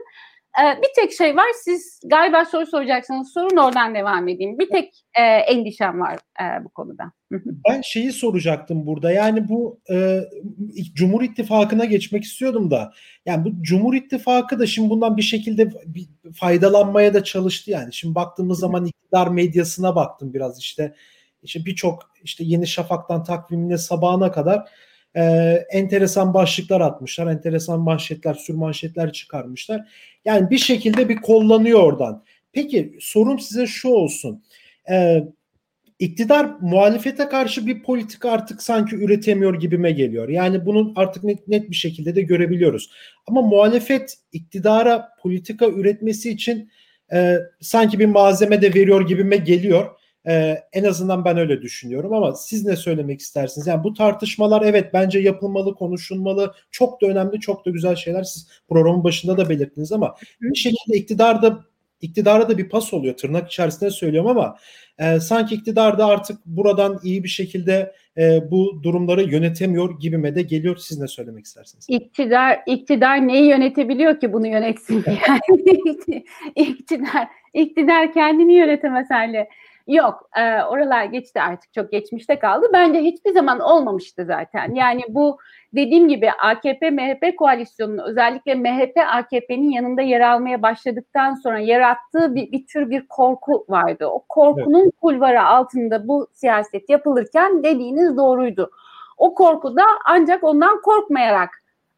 E, 0.61 0.81
bir 0.81 0.89
tek 0.95 1.13
şey 1.13 1.35
var. 1.35 1.45
Siz 1.63 1.99
galiba 2.05 2.45
soru 2.45 2.65
soracaksınız. 2.65 3.33
Sorun 3.33 3.57
oradan 3.57 3.95
devam 3.95 4.27
edeyim. 4.27 4.59
Bir 4.59 4.69
tek 4.69 4.93
e, 5.19 5.21
endişem 5.21 5.99
var 5.99 6.15
e, 6.15 6.65
bu 6.65 6.69
konuda. 6.69 7.11
ben 7.69 7.81
şeyi 7.81 8.11
soracaktım 8.11 8.85
burada. 8.85 9.11
Yani 9.11 9.49
bu 9.49 9.79
e, 9.91 10.19
Cumhur 10.93 11.21
İttifakı'na 11.21 11.85
geçmek 11.85 12.23
istiyordum 12.23 12.71
da. 12.71 12.93
Yani 13.25 13.45
bu 13.45 13.63
Cumhur 13.63 13.93
İttifakı 13.93 14.59
da 14.59 14.67
şimdi 14.67 14.89
bundan 14.89 15.17
bir 15.17 15.21
şekilde 15.21 15.71
bir 15.85 16.07
faydalanmaya 16.35 17.13
da 17.13 17.23
çalıştı 17.23 17.71
yani. 17.71 17.93
Şimdi 17.93 18.15
baktığımız 18.15 18.59
zaman 18.59 18.85
iktidar 18.85 19.27
medyasına 19.27 19.95
baktım 19.95 20.33
biraz 20.33 20.59
işte. 20.59 20.95
İşte 21.43 21.65
birçok 21.65 22.11
işte 22.23 22.43
Yeni 22.43 22.67
Şafak'tan 22.67 23.23
takvimine 23.23 23.77
sabahına 23.77 24.31
kadar 24.31 24.69
e, 25.15 25.21
enteresan 25.69 26.33
başlıklar 26.33 26.81
atmışlar. 26.81 27.27
Enteresan 27.27 27.79
manşetler, 27.79 28.33
sürmanşetler 28.33 29.13
çıkarmışlar. 29.13 29.81
Yani 30.25 30.49
bir 30.49 30.57
şekilde 30.57 31.09
bir 31.09 31.15
kollanıyor 31.15 31.79
oradan. 31.79 32.23
Peki 32.53 32.97
sorum 32.99 33.39
size 33.39 33.67
şu 33.67 33.89
olsun. 33.89 34.43
E, 34.89 35.23
iktidar 35.99 36.49
muhalefete 36.61 37.27
karşı 37.27 37.67
bir 37.67 37.83
politika 37.83 38.31
artık 38.31 38.63
sanki 38.63 38.95
üretemiyor 38.95 39.59
gibime 39.59 39.91
geliyor. 39.91 40.29
Yani 40.29 40.65
bunun 40.65 40.93
artık 40.95 41.23
net, 41.23 41.47
net 41.47 41.69
bir 41.69 41.75
şekilde 41.75 42.15
de 42.15 42.21
görebiliyoruz. 42.21 42.89
Ama 43.27 43.41
muhalefet 43.41 44.17
iktidara 44.31 45.09
politika 45.21 45.67
üretmesi 45.67 46.29
için 46.29 46.71
e, 47.13 47.37
sanki 47.61 47.99
bir 47.99 48.05
malzeme 48.05 48.61
de 48.61 48.73
veriyor 48.73 49.07
gibime 49.07 49.37
geliyor. 49.37 49.89
Ee, 50.27 50.63
en 50.73 50.83
azından 50.83 51.25
ben 51.25 51.37
öyle 51.37 51.61
düşünüyorum 51.61 52.13
ama 52.13 52.33
siz 52.35 52.65
ne 52.65 52.75
söylemek 52.75 53.19
istersiniz? 53.19 53.67
Yani 53.67 53.83
bu 53.83 53.93
tartışmalar 53.93 54.61
evet 54.61 54.93
bence 54.93 55.19
yapılmalı, 55.19 55.75
konuşulmalı. 55.75 56.53
Çok 56.71 57.01
da 57.01 57.07
önemli, 57.07 57.39
çok 57.39 57.65
da 57.65 57.69
güzel 57.69 57.95
şeyler 57.95 58.23
siz 58.23 58.47
programın 58.69 59.03
başında 59.03 59.37
da 59.37 59.49
belirttiniz 59.49 59.91
ama 59.91 60.15
bir 60.41 60.55
şekilde 60.55 60.97
iktidarda 60.97 61.65
iktidara 62.01 62.49
da 62.49 62.57
bir 62.57 62.69
pas 62.69 62.93
oluyor 62.93 63.17
tırnak 63.17 63.51
içerisinde 63.51 63.89
söylüyorum 63.89 64.29
ama 64.29 64.57
e, 64.99 65.19
sanki 65.19 65.55
iktidar 65.55 65.97
da 65.97 66.05
artık 66.05 66.45
buradan 66.45 66.99
iyi 67.03 67.23
bir 67.23 67.29
şekilde 67.29 67.93
e, 68.17 68.51
bu 68.51 68.79
durumları 68.83 69.23
yönetemiyor 69.23 69.99
gibime 69.99 70.35
de 70.35 70.41
geliyor. 70.41 70.77
Siz 70.77 70.99
ne 70.99 71.07
söylemek 71.07 71.45
istersiniz? 71.45 71.85
İktidar 71.89 72.59
iktidar 72.67 73.27
neyi 73.27 73.49
yönetebiliyor 73.49 74.19
ki 74.19 74.33
bunu 74.33 74.47
yönetsin? 74.47 75.03
Yani 75.27 76.23
iktidar 76.55 77.27
iktidar 77.53 78.13
kendini 78.13 78.53
yönetemez 78.53 79.09
hale 79.09 79.49
Yok, 79.87 80.29
e, 80.37 80.63
oralar 80.63 81.03
geçti 81.03 81.41
artık 81.41 81.73
çok 81.73 81.91
geçmişte 81.91 82.39
kaldı. 82.39 82.67
Bence 82.73 82.99
hiçbir 82.99 83.31
zaman 83.33 83.59
olmamıştı 83.59 84.25
zaten. 84.25 84.73
Yani 84.73 85.01
bu 85.09 85.37
dediğim 85.73 86.07
gibi 86.07 86.31
AKP 86.31 86.91
MHP 86.91 87.37
koalisyonunun 87.37 88.03
özellikle 88.03 88.55
MHP 88.55 88.97
AKP'nin 89.13 89.69
yanında 89.69 90.01
yer 90.01 90.21
almaya 90.21 90.61
başladıktan 90.61 91.33
sonra 91.33 91.59
yarattığı 91.59 92.35
bir, 92.35 92.51
bir 92.51 92.65
tür 92.65 92.89
bir 92.89 93.07
korku 93.07 93.65
vardı. 93.69 94.07
O 94.07 94.23
korkunun 94.29 94.83
evet. 94.83 94.93
kulvarı 95.01 95.43
altında 95.43 96.07
bu 96.07 96.27
siyaset 96.33 96.89
yapılırken 96.89 97.63
dediğiniz 97.63 98.17
doğruydu. 98.17 98.71
O 99.17 99.35
korku 99.35 99.75
da 99.75 99.83
ancak 100.05 100.43
ondan 100.43 100.81
korkmayarak 100.81 101.49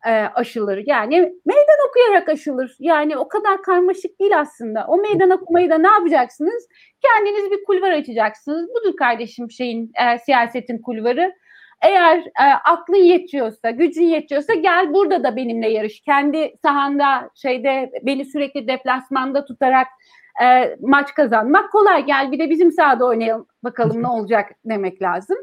e, 0.08 0.12
aşılır. 0.36 0.84
Yani 0.86 1.16
meydan 1.46 1.88
okuyarak 1.90 2.30
aşılır. 2.30 2.76
Yani 2.80 3.18
o 3.18 3.28
kadar 3.28 3.62
karmaşık 3.62 4.20
değil 4.20 4.40
aslında. 4.40 4.86
O 4.88 4.98
meydan 4.98 5.30
okumayı 5.30 5.70
da 5.70 5.78
ne 5.78 5.88
yapacaksınız? 5.88 6.68
Kendiniz 7.02 7.52
bir 7.52 7.64
kulvar 7.64 7.92
açacaksınız. 7.92 8.70
Budur 8.70 8.96
kardeşim 8.98 9.52
şeyin 9.52 9.92
e, 9.96 10.20
siyasetin 10.20 10.82
kulvarı. 10.82 11.34
Eğer 11.82 12.18
e, 12.18 12.44
aklın 12.66 13.04
yetiyorsa, 13.04 13.70
gücün 13.70 14.06
yetiyorsa 14.06 14.54
gel 14.54 14.94
burada 14.94 15.24
da 15.24 15.36
benimle 15.36 15.70
yarış. 15.70 16.02
Kendi 16.02 16.56
sahanda 16.62 17.30
şeyde 17.36 17.92
beni 18.04 18.26
sürekli 18.26 18.68
deplasmanda 18.68 19.46
tutarak 19.46 19.88
e, 20.44 20.76
maç 20.82 21.14
kazanmak 21.14 21.72
kolay. 21.72 22.06
Gel 22.06 22.32
bir 22.32 22.40
de 22.40 22.50
bizim 22.50 22.72
sahada 22.72 23.06
oynayalım 23.06 23.48
bakalım 23.64 24.04
ne 24.04 24.08
olacak 24.08 24.52
demek 24.66 25.02
lazım. 25.02 25.38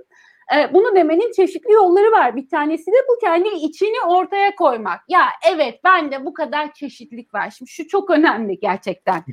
E, 0.56 0.74
bunu 0.74 0.96
demenin 0.96 1.32
çeşitli 1.32 1.72
yolları 1.72 2.12
var. 2.12 2.36
Bir 2.36 2.48
tanesi 2.48 2.86
de 2.86 2.96
bu 3.08 3.18
kendi 3.20 3.48
içini 3.48 4.06
ortaya 4.08 4.54
koymak. 4.54 5.00
Ya 5.08 5.22
evet 5.48 5.80
ben 5.84 6.12
de 6.12 6.24
bu 6.24 6.34
kadar 6.34 6.72
çeşitlilik 6.72 7.34
var. 7.34 7.54
Şimdi 7.58 7.70
şu 7.70 7.88
çok 7.88 8.10
önemli 8.10 8.58
gerçekten. 8.60 9.24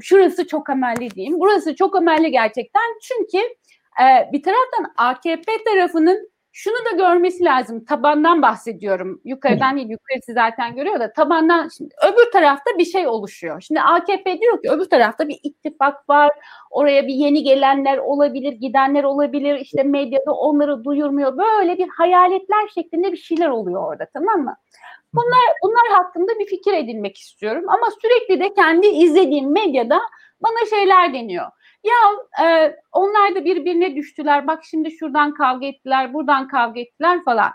Şurası 0.00 0.46
çok 0.46 0.70
emelli 0.70 1.10
diyeyim. 1.10 1.40
Burası 1.40 1.76
çok 1.76 1.96
emelli 1.96 2.30
gerçekten. 2.30 2.98
Çünkü 3.02 3.38
e, 4.02 4.32
bir 4.32 4.42
taraftan 4.42 4.92
AKP 4.96 5.64
tarafının 5.64 6.33
şunu 6.56 6.74
da 6.74 6.96
görmesi 6.96 7.44
lazım. 7.44 7.84
Tabandan 7.84 8.42
bahsediyorum. 8.42 9.20
Yukarıdan 9.24 9.76
değil, 9.76 9.88
yukarısı 9.88 10.32
zaten 10.32 10.76
görüyor 10.76 11.00
da 11.00 11.12
tabandan 11.12 11.68
şimdi 11.76 11.94
öbür 12.12 12.30
tarafta 12.32 12.78
bir 12.78 12.84
şey 12.84 13.06
oluşuyor. 13.06 13.60
Şimdi 13.60 13.80
AKP 13.80 14.40
diyor 14.40 14.62
ki 14.62 14.70
öbür 14.70 14.84
tarafta 14.84 15.28
bir 15.28 15.40
ittifak 15.42 16.08
var. 16.08 16.30
Oraya 16.70 17.06
bir 17.06 17.14
yeni 17.14 17.42
gelenler 17.42 17.98
olabilir, 17.98 18.52
gidenler 18.52 19.04
olabilir. 19.04 19.58
İşte 19.58 19.82
medyada 19.82 20.32
onları 20.32 20.84
duyurmuyor. 20.84 21.38
Böyle 21.38 21.78
bir 21.78 21.88
hayaletler 21.88 22.68
şeklinde 22.74 23.12
bir 23.12 23.16
şeyler 23.16 23.48
oluyor 23.48 23.88
orada 23.88 24.06
tamam 24.14 24.40
mı? 24.40 24.56
Bunlar 25.14 25.56
bunlar 25.62 26.02
hakkında 26.02 26.38
bir 26.38 26.46
fikir 26.46 26.72
edinmek 26.72 27.18
istiyorum 27.18 27.64
ama 27.68 27.86
sürekli 28.02 28.40
de 28.44 28.54
kendi 28.54 28.86
izlediğim 28.86 29.52
medyada 29.52 30.00
bana 30.40 30.66
şeyler 30.70 31.14
deniyor. 31.14 31.46
Ya 31.84 31.94
e, 32.46 32.76
onlar 32.92 33.34
da 33.34 33.44
birbirine 33.44 33.96
düştüler. 33.96 34.46
Bak 34.46 34.64
şimdi 34.64 34.90
şuradan 34.90 35.34
kavga 35.34 35.66
ettiler, 35.66 36.14
buradan 36.14 36.48
kavga 36.48 36.80
ettiler 36.80 37.24
falan. 37.24 37.50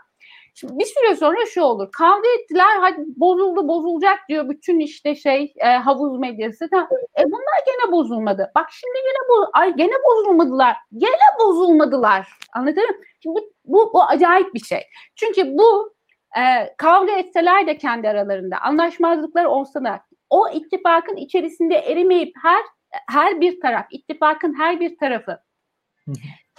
Şimdi 0.55 0.79
bir 0.79 0.85
süre 0.85 1.15
sonra 1.15 1.45
şu 1.45 1.61
olur. 1.61 1.89
Kavga 1.91 2.29
ettiler, 2.39 2.77
hadi 2.79 2.97
bozuldu, 3.07 3.67
bozulacak 3.67 4.19
diyor 4.29 4.49
bütün 4.49 4.79
işte 4.79 5.15
şey 5.15 5.53
e, 5.57 5.67
havuz 5.67 6.19
medyası. 6.19 6.71
Da, 6.71 6.89
e 7.19 7.25
bunlar 7.25 7.59
gene 7.65 7.91
bozulmadı. 7.91 8.51
Bak 8.55 8.67
şimdi 8.71 8.95
gene 8.95 9.27
bu, 9.29 9.49
ay 9.53 9.75
gene 9.75 9.93
bozulmadılar. 10.07 10.75
Gene 10.97 11.39
bozulmadılar. 11.39 12.27
Anladın 12.53 12.83
mı? 12.83 12.95
Şimdi 13.23 13.39
bu, 13.39 13.53
bu, 13.65 13.93
bu 13.93 14.03
acayip 14.03 14.53
bir 14.53 14.59
şey. 14.59 14.81
Çünkü 15.15 15.57
bu 15.57 15.93
e, 16.37 16.73
kavga 16.77 17.11
etseler 17.11 17.67
de 17.67 17.77
kendi 17.77 18.09
aralarında 18.09 18.57
anlaşmazlıklar 18.57 19.45
olsa 19.45 19.83
da 19.83 19.99
o 20.29 20.49
ittifakın 20.49 21.15
içerisinde 21.15 21.75
erimeyip 21.75 22.33
her 22.43 22.61
her 23.07 23.41
bir 23.41 23.61
taraf, 23.61 23.85
ittifakın 23.91 24.59
her 24.59 24.79
bir 24.79 24.97
tarafı 24.97 25.39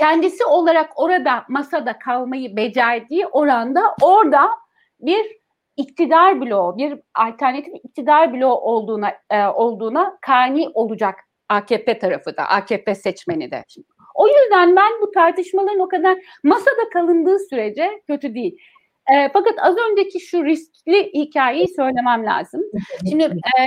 kendisi 0.00 0.44
olarak 0.44 0.90
orada 0.96 1.44
masada 1.48 1.98
kalmayı 1.98 2.56
becerdiği 2.56 3.26
oranda 3.26 3.94
orada 4.02 4.50
bir 5.00 5.40
iktidar 5.76 6.40
bloğu, 6.40 6.78
bir 6.78 6.98
alternatif 7.14 7.74
iktidar 7.84 8.32
bloğu 8.32 8.54
olduğuna 8.54 9.12
e, 9.30 9.46
olduğuna 9.46 10.18
kani 10.20 10.68
olacak 10.74 11.14
AKP 11.48 11.98
tarafı 11.98 12.36
da, 12.36 12.42
AKP 12.42 12.94
seçmeni 12.94 13.50
de. 13.50 13.64
O 14.14 14.28
yüzden 14.28 14.76
ben 14.76 14.92
bu 15.02 15.10
tartışmaların 15.10 15.78
o 15.78 15.88
kadar 15.88 16.18
masada 16.44 16.88
kalındığı 16.92 17.38
sürece 17.38 18.02
kötü 18.06 18.34
değil. 18.34 18.58
E, 19.12 19.28
fakat 19.32 19.54
az 19.58 19.76
önceki 19.90 20.20
şu 20.20 20.44
riskli 20.44 21.10
hikayeyi 21.14 21.68
söylemem 21.68 22.26
lazım. 22.26 22.62
Şimdi 23.08 23.24
e, 23.24 23.60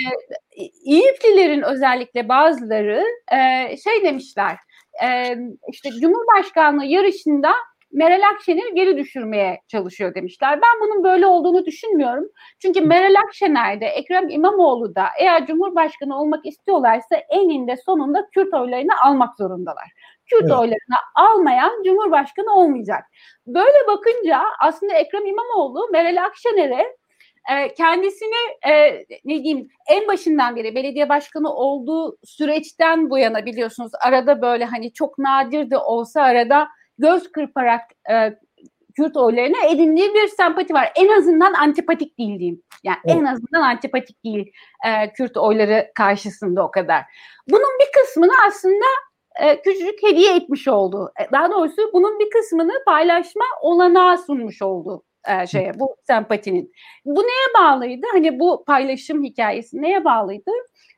İYİP'lilerin 0.55 1.61
özellikle 1.61 2.29
bazıları 2.29 3.03
e, 3.31 3.37
şey 3.77 4.03
demişler, 4.03 4.57
e, 5.03 5.37
işte 5.71 5.89
Cumhurbaşkanlığı 5.89 6.85
yarışında 6.85 7.53
Meral 7.93 8.21
Akşener 8.33 8.71
geri 8.75 8.97
düşürmeye 8.97 9.61
çalışıyor 9.67 10.15
demişler. 10.15 10.59
Ben 10.61 10.81
bunun 10.81 11.03
böyle 11.03 11.27
olduğunu 11.27 11.65
düşünmüyorum. 11.65 12.25
Çünkü 12.59 12.81
Meral 12.81 13.15
Akşener 13.27 13.81
de 13.81 13.85
Ekrem 13.85 14.29
İmamoğlu 14.29 14.95
da 14.95 15.05
eğer 15.19 15.47
Cumhurbaşkanı 15.47 16.19
olmak 16.19 16.45
istiyorlarsa 16.45 17.15
eninde 17.15 17.75
sonunda 17.85 18.27
Kürt 18.33 18.53
oylarını 18.53 19.01
almak 19.05 19.37
zorundalar. 19.37 19.91
Kürt 20.25 20.41
evet. 20.41 20.51
oylarını 20.51 20.97
almayan 21.15 21.83
Cumhurbaşkanı 21.85 22.53
olmayacak. 22.53 23.03
Böyle 23.47 23.87
bakınca 23.87 24.43
aslında 24.59 24.93
Ekrem 24.93 25.25
İmamoğlu 25.25 25.89
Meral 25.91 26.23
Akşener'e 26.23 26.95
e, 27.51 27.73
kendisini 27.73 28.69
e, 28.69 28.91
ne 29.25 29.43
diyeyim 29.43 29.67
en 29.89 30.07
başından 30.07 30.55
beri 30.55 30.75
belediye 30.75 31.09
başkanı 31.09 31.53
olduğu 31.53 32.17
süreçten 32.23 33.09
bu 33.09 33.17
yana 33.17 33.45
biliyorsunuz 33.45 33.91
arada 34.01 34.41
böyle 34.41 34.65
hani 34.65 34.93
çok 34.93 35.17
nadir 35.17 35.69
de 35.69 35.77
olsa 35.77 36.21
arada 36.21 36.67
göz 36.97 37.31
kırparak 37.31 37.81
e, 38.11 38.33
Kürt 38.95 39.17
oylarına 39.17 39.65
edindiği 39.65 40.13
bir 40.13 40.27
sempati 40.27 40.73
var. 40.73 40.91
En 40.95 41.07
azından 41.17 41.53
antipatik 41.53 42.19
değil 42.19 42.39
diyeyim. 42.39 42.61
Yani 42.83 42.97
evet. 43.05 43.17
en 43.17 43.25
azından 43.25 43.61
antipatik 43.61 44.23
değil 44.23 44.51
e, 44.87 45.13
Kürt 45.13 45.37
oyları 45.37 45.91
karşısında 45.95 46.65
o 46.65 46.71
kadar. 46.71 47.01
Bunun 47.49 47.79
bir 47.79 48.01
kısmını 48.01 48.31
aslında 48.47 48.85
e, 49.41 49.61
küçücük 49.61 50.03
hediye 50.03 50.35
etmiş 50.35 50.67
oldu. 50.67 51.11
E, 51.19 51.31
daha 51.31 51.51
doğrusu 51.51 51.93
bunun 51.93 52.19
bir 52.19 52.29
kısmını 52.29 52.73
paylaşma 52.85 53.45
olanağı 53.61 54.17
sunmuş 54.17 54.61
oldu 54.61 55.03
e, 55.27 55.47
şeye 55.47 55.79
bu 55.79 55.95
sempatinin. 56.07 56.71
Bu 57.05 57.21
neye 57.21 57.53
bağlıydı? 57.59 58.05
Hani 58.11 58.39
bu 58.39 58.63
paylaşım 58.67 59.23
hikayesi 59.23 59.81
neye 59.81 60.05
bağlıydı? 60.05 60.51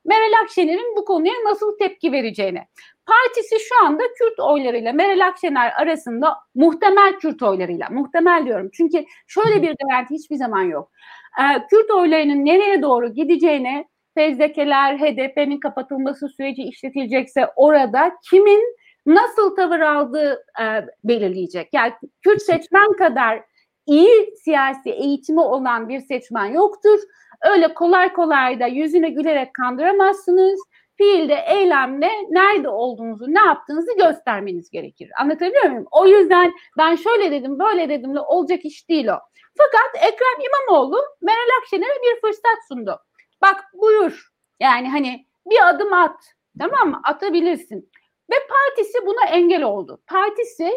Meral 0.06 0.42
Akşener'in 0.44 0.96
bu 0.98 1.06
konuya 1.06 1.34
nasıl 1.46 1.78
tepki 1.78 2.12
vereceğine. 2.12 2.68
Partisi 3.06 3.56
şu 3.70 3.86
anda 3.86 4.04
Kürt 4.18 4.40
oylarıyla 4.40 4.94
Meral 4.94 5.28
Akşener 5.28 5.72
arasında 5.78 6.36
muhtemel 6.56 7.14
Kürt 7.20 7.44
oylarıyla, 7.44 7.88
muhtemel 7.92 8.46
diyorum 8.46 8.70
çünkü 8.74 9.06
şöyle 9.28 9.62
bir 9.62 9.76
garanti 9.82 10.14
hiçbir 10.14 10.36
zaman 10.36 10.62
yok. 10.62 10.92
Ee, 11.40 11.68
Kürt 11.70 11.92
oylarının 11.92 12.46
nereye 12.46 12.82
doğru 12.82 13.14
gideceğine 13.14 13.88
fezlekeler, 14.16 14.98
HDP'nin 14.98 15.60
kapatılması 15.60 16.30
süreci 16.30 16.64
işletilecekse 16.64 17.48
orada 17.56 18.12
kimin 18.30 18.76
nasıl 19.06 19.56
tavır 19.56 19.80
aldığı 19.80 20.46
e, 20.62 20.66
belirleyecek. 21.04 21.70
Yani 21.74 21.94
Kürt 22.22 22.42
seçmen 22.42 22.94
kadar 22.94 23.44
iyi 23.88 24.36
siyasi 24.44 24.90
eğitimi 24.90 25.42
olan 25.42 25.90
bir 25.90 26.00
seçmen 26.00 26.46
yoktur. 26.46 27.00
Öyle 27.42 27.74
kolay 27.74 28.14
kolay 28.14 28.60
da 28.60 28.68
yüzüne 28.68 29.10
gülerek 29.10 29.54
kandıramazsınız. 29.54 30.60
Fiilde, 30.98 31.36
eylemle 31.48 32.10
nerede 32.30 32.70
olduğunuzu, 32.70 33.26
ne 33.28 33.40
yaptığınızı 33.40 33.98
göstermeniz 33.98 34.70
gerekir. 34.70 35.10
Anlatabiliyor 35.20 35.66
muyum? 35.66 35.86
O 35.92 36.08
yüzden 36.08 36.54
ben 36.78 36.96
şöyle 36.96 37.32
dedim, 37.32 37.60
böyle 37.60 37.90
dedimle 37.90 38.20
olacak 38.20 38.66
iş 38.66 38.90
değil 38.90 39.08
o. 39.08 39.20
Fakat 39.58 40.04
Ekrem 40.04 40.46
İmamoğlu 40.46 41.02
Meral 41.22 41.60
Akşener'e 41.62 42.02
bir 42.04 42.22
fırsat 42.22 42.68
sundu. 42.68 43.00
Bak 43.42 43.66
buyur. 43.74 44.30
Yani 44.60 44.90
hani 44.90 45.26
bir 45.46 45.70
adım 45.70 45.94
at. 45.94 46.20
Tamam 46.60 46.90
mı? 46.90 47.02
Atabilirsin. 47.04 47.92
Ve 48.32 48.36
partisi 48.50 49.06
buna 49.06 49.26
engel 49.26 49.64
oldu. 49.64 50.02
Partisi 50.08 50.72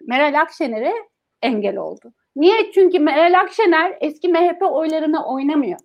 Meral 0.00 0.40
Akşener'e 0.40 0.94
engel 1.42 1.76
oldu. 1.76 2.12
Niye? 2.36 2.72
Çünkü 2.72 2.98
Meral 2.98 3.40
Akşener 3.40 3.98
eski 4.00 4.28
MHP 4.28 4.62
oylarına 4.62 5.26
oynamıyor. 5.26 5.78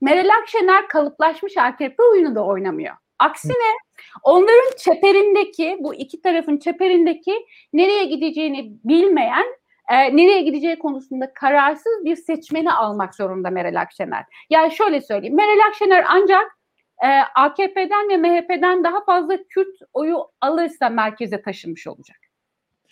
Meral 0.00 0.28
Akşener 0.42 0.88
kalıplaşmış 0.88 1.56
AKP 1.56 2.02
oyunu 2.02 2.34
da 2.34 2.44
oynamıyor. 2.44 2.94
Aksine 3.18 3.76
onların 4.22 4.76
çeperindeki, 4.76 5.76
bu 5.80 5.94
iki 5.94 6.22
tarafın 6.22 6.58
çeperindeki 6.58 7.46
nereye 7.72 8.04
gideceğini 8.04 8.72
bilmeyen, 8.84 9.46
e, 9.90 10.16
nereye 10.16 10.42
gideceği 10.42 10.78
konusunda 10.78 11.34
kararsız 11.34 12.04
bir 12.04 12.16
seçmeni 12.16 12.72
almak 12.72 13.14
zorunda 13.14 13.50
Meral 13.50 13.80
Akşener. 13.80 14.24
Yani 14.50 14.72
şöyle 14.72 15.00
söyleyeyim, 15.00 15.36
Meral 15.36 15.68
Akşener 15.68 16.04
ancak 16.08 16.58
e, 17.04 17.08
AKP'den 17.34 18.08
ve 18.08 18.16
MHP'den 18.16 18.84
daha 18.84 19.04
fazla 19.04 19.36
Kürt 19.48 19.78
oyu 19.92 20.18
alırsa 20.40 20.88
merkeze 20.88 21.42
taşınmış 21.42 21.86
olacak. 21.86 22.18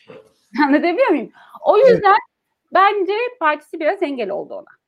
Anlatabiliyor 0.65 1.09
muyum? 1.09 1.31
O 1.65 1.79
yüzden 1.79 2.17
Bence 2.75 3.13
partisi 3.41 3.81
biraz 3.81 4.03
engel 4.03 4.31
oldu 4.31 4.55
ona. 4.55 4.79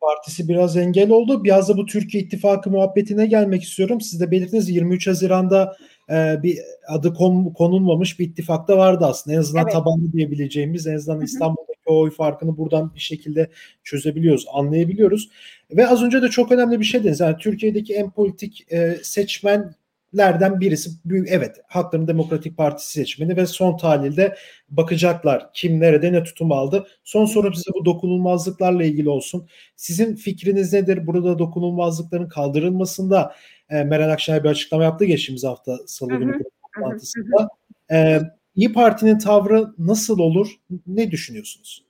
Partisi 0.00 0.48
biraz 0.48 0.76
engel 0.76 1.10
oldu. 1.10 1.44
Biraz 1.44 1.68
da 1.68 1.76
bu 1.76 1.86
Türkiye 1.86 2.22
İttifakı 2.22 2.70
muhabbetine 2.70 3.26
gelmek 3.26 3.62
istiyorum. 3.62 4.00
Siz 4.00 4.20
de 4.20 4.30
belirttiniz 4.30 4.70
23 4.70 5.06
Haziran'da 5.06 5.76
e, 6.10 6.42
bir 6.42 6.58
adı 6.88 7.14
kon, 7.14 7.52
konulmamış 7.52 8.18
bir 8.18 8.24
ittifakta 8.24 8.78
vardı 8.78 9.04
aslında. 9.06 9.36
En 9.36 9.40
azından 9.40 9.62
evet. 9.62 9.72
tabanlı 9.72 10.12
diyebileceğimiz, 10.12 10.86
en 10.86 10.94
azından 10.94 11.24
İstanbul'daki 11.24 11.78
o 11.86 12.00
oy 12.00 12.10
farkını 12.10 12.56
buradan 12.56 12.94
bir 12.94 13.00
şekilde 13.00 13.50
çözebiliyoruz, 13.84 14.46
anlayabiliyoruz. 14.52 15.30
Ve 15.70 15.88
az 15.88 16.02
önce 16.02 16.22
de 16.22 16.28
çok 16.28 16.52
önemli 16.52 16.80
bir 16.80 16.84
şey 16.84 17.00
dediniz. 17.00 17.20
Yani 17.20 17.36
Türkiye'deki 17.36 17.94
en 17.94 18.10
politik 18.10 18.72
e, 18.72 18.96
seçmen 19.02 19.74
lerden 20.16 20.60
birisi 20.60 20.90
evet 21.26 21.56
Halkların 21.68 22.08
Demokratik 22.08 22.56
Partisi 22.56 22.92
seçmeni 22.92 23.36
ve 23.36 23.46
son 23.46 23.76
tahlilde 23.76 24.36
bakacaklar 24.70 25.50
kim 25.54 25.80
nerede 25.80 26.12
ne 26.12 26.22
tutum 26.22 26.52
aldı. 26.52 26.86
Son 27.04 27.26
sorum 27.26 27.54
size 27.54 27.70
bu 27.80 27.84
dokunulmazlıklarla 27.84 28.84
ilgili 28.84 29.08
olsun. 29.08 29.48
Sizin 29.76 30.14
fikriniz 30.14 30.72
nedir? 30.72 31.06
Burada 31.06 31.38
dokunulmazlıkların 31.38 32.28
kaldırılmasında 32.28 33.34
e, 33.70 33.84
Meral 33.84 34.12
Akşener 34.12 34.44
bir 34.44 34.48
açıklama 34.48 34.84
yaptı 34.84 35.04
geçtiğimiz 35.04 35.44
hafta 35.44 35.78
salı 35.86 36.16
günü 36.16 36.42
toplantısında. 36.74 37.48
E, 37.90 38.20
İyi 38.56 38.72
Parti'nin 38.72 39.18
tavrı 39.18 39.66
nasıl 39.78 40.18
olur? 40.18 40.48
Ne 40.86 41.10
düşünüyorsunuz? 41.10 41.87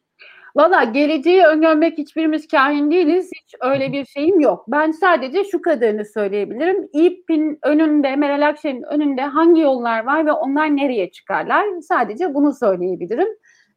Valla 0.59 0.85
geleceği 0.85 1.43
öngörmek 1.43 1.99
hiçbirimiz 1.99 2.49
kahin 2.49 2.91
değiliz. 2.91 3.31
Hiç 3.43 3.55
öyle 3.61 3.93
bir 3.93 4.05
şeyim 4.05 4.41
yok. 4.41 4.65
Ben 4.69 4.91
sadece 4.91 5.45
şu 5.45 5.63
kadarını 5.63 6.05
söyleyebilirim. 6.05 6.89
İP'in 6.93 7.59
önünde, 7.63 8.17
Meral 8.17 8.49
Akşener'in 8.49 8.83
önünde 8.83 9.23
hangi 9.23 9.61
yollar 9.61 10.05
var 10.05 10.27
ve 10.27 10.33
onlar 10.33 10.77
nereye 10.77 11.11
çıkarlar? 11.11 11.65
Sadece 11.83 12.35
bunu 12.35 12.53
söyleyebilirim. 12.55 13.29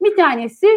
Bir 0.03 0.15
tanesi 0.15 0.67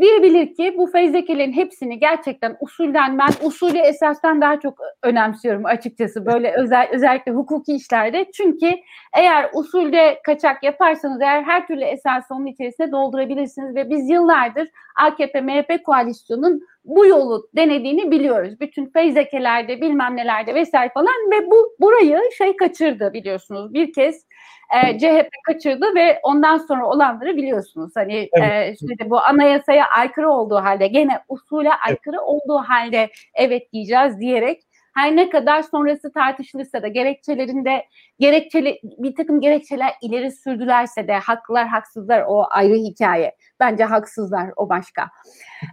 Diyebilir 0.00 0.54
ki 0.54 0.74
bu 0.78 0.86
fezlekelerin 0.86 1.52
hepsini 1.52 1.98
gerçekten 1.98 2.56
usulden 2.60 3.18
ben 3.18 3.46
usulü 3.46 3.78
esasdan 3.78 4.40
daha 4.40 4.60
çok 4.60 4.78
önemsiyorum 5.02 5.66
açıkçası 5.66 6.26
böyle 6.26 6.54
özel 6.56 6.88
özellikle 6.92 7.32
hukuki 7.32 7.74
işlerde. 7.74 8.30
Çünkü 8.32 8.70
eğer 9.16 9.50
usulde 9.54 10.20
kaçak 10.26 10.62
yaparsanız 10.62 11.20
eğer 11.20 11.42
her 11.42 11.66
türlü 11.66 11.84
esası 11.84 12.34
onun 12.34 12.46
içerisine 12.46 12.92
doldurabilirsiniz 12.92 13.74
ve 13.74 13.90
biz 13.90 14.10
yıllardır 14.10 14.68
AKP 14.96 15.40
MHP 15.40 15.84
koalisyonun 15.84 16.60
bu 16.84 17.06
yolu 17.06 17.48
denediğini 17.56 18.10
biliyoruz. 18.10 18.60
Bütün 18.60 18.86
feyzekelerde 18.86 19.80
bilmem 19.80 20.16
nelerde 20.16 20.54
vesaire 20.54 20.90
falan 20.94 21.30
ve 21.32 21.50
bu 21.50 21.76
burayı 21.80 22.20
şey 22.38 22.56
kaçırdı 22.56 23.12
biliyorsunuz. 23.12 23.74
Bir 23.74 23.92
kez 23.92 24.26
e, 24.74 24.98
CHP 24.98 25.30
kaçırdı 25.46 25.94
ve 25.94 26.20
ondan 26.22 26.58
sonra 26.58 26.86
olanları 26.86 27.36
biliyorsunuz. 27.36 27.92
Hani 27.94 28.28
evet. 28.32 28.72
e, 28.72 28.76
şimdi 28.78 29.10
bu 29.10 29.20
anayasaya 29.20 29.86
aykırı 29.86 30.30
olduğu 30.30 30.56
halde 30.56 30.86
gene 30.86 31.20
usule 31.28 31.70
aykırı 31.70 32.16
evet. 32.16 32.24
olduğu 32.26 32.58
halde 32.58 33.10
evet 33.34 33.72
diyeceğiz 33.72 34.20
diyerek 34.20 34.62
her 34.94 35.16
ne 35.16 35.30
kadar 35.30 35.62
sonrası 35.62 36.12
tartışılırsa 36.12 36.82
da 36.82 36.88
gerekçelerinde 36.88 37.84
gerekçeli 38.18 38.80
bir 38.82 39.14
takım 39.14 39.40
gerekçeler 39.40 39.92
ileri 40.02 40.30
sürdülerse 40.30 41.08
de 41.08 41.18
haklılar 41.18 41.68
haksızlar 41.68 42.24
o 42.28 42.46
ayrı 42.50 42.74
hikaye. 42.74 43.36
Bence 43.60 43.84
haksızlar 43.84 44.50
o 44.56 44.68
başka. 44.68 45.08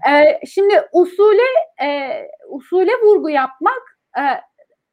Ee, 0.09 0.39
şimdi 0.47 0.73
usule 0.93 1.49
e, 1.83 2.21
usule 2.49 2.91
vurgu 3.03 3.29
yapmak 3.29 3.97
e, 4.17 4.23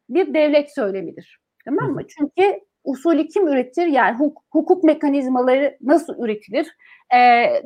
bir 0.08 0.34
devlet 0.34 0.74
söylemidir. 0.74 1.38
Tamam 1.64 1.92
mı? 1.92 2.06
Çünkü 2.06 2.60
usulü 2.88 3.29
kim 3.29 3.48
üretir? 3.48 3.87
Yani 3.87 4.18
hukuk, 4.18 4.44
hukuk 4.51 4.85
mekanizmaları 4.85 5.77
nasıl 5.81 6.24
üretilir? 6.24 6.66
Ee, 7.14 7.62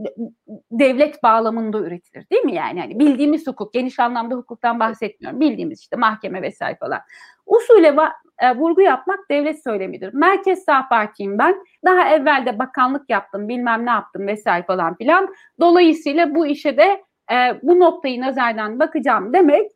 devlet 0.70 1.22
bağlamında 1.22 1.78
üretilir 1.78 2.30
değil 2.30 2.44
mi 2.44 2.54
yani? 2.54 2.78
yani? 2.78 2.98
Bildiğimiz 2.98 3.46
hukuk, 3.46 3.72
geniş 3.72 4.00
anlamda 4.00 4.34
hukuktan 4.34 4.80
bahsetmiyorum. 4.80 5.40
Bildiğimiz 5.40 5.80
işte 5.80 5.96
mahkeme 5.96 6.42
vesaire 6.42 6.76
falan. 6.80 7.00
Usule 7.46 7.96
e, 8.38 8.56
vurgu 8.56 8.80
yapmak 8.80 9.18
devlet 9.30 9.62
söylemidir. 9.62 10.14
Merkez 10.14 10.64
Sağ 10.64 10.88
Parti'yim 10.88 11.38
ben. 11.38 11.54
Daha 11.84 12.08
evvel 12.08 12.46
de 12.46 12.58
bakanlık 12.58 13.10
yaptım, 13.10 13.48
bilmem 13.48 13.86
ne 13.86 13.90
yaptım 13.90 14.26
vesaire 14.26 14.66
falan 14.66 14.96
filan. 14.96 15.34
Dolayısıyla 15.60 16.34
bu 16.34 16.46
işe 16.46 16.76
de 16.76 17.02
e, 17.32 17.36
bu 17.62 17.80
noktayı 17.80 18.20
nazardan 18.20 18.80
bakacağım 18.80 19.32
demek 19.32 19.70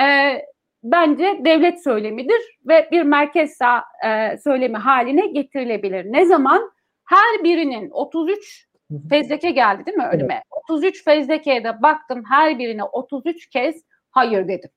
e, 0.00 0.04
bence 0.92 1.40
devlet 1.44 1.82
söylemidir 1.82 2.58
ve 2.68 2.88
bir 2.92 3.02
merkez 3.02 3.56
sağ 3.56 3.84
e, 4.06 4.38
söylemi 4.38 4.76
haline 4.76 5.26
getirilebilir. 5.26 6.12
Ne 6.12 6.26
zaman? 6.26 6.70
Her 7.04 7.44
birinin 7.44 7.90
33 7.90 8.68
fezleke 9.10 9.50
geldi 9.50 9.86
değil 9.86 9.96
mi 9.96 10.06
önüme? 10.12 10.34
Evet. 10.34 10.44
33 10.68 11.04
fezlekeye 11.04 11.64
de 11.64 11.82
baktım 11.82 12.22
her 12.30 12.58
birine 12.58 12.84
33 12.84 13.48
kez 13.48 13.84
hayır 14.10 14.48
dedim. 14.48 14.70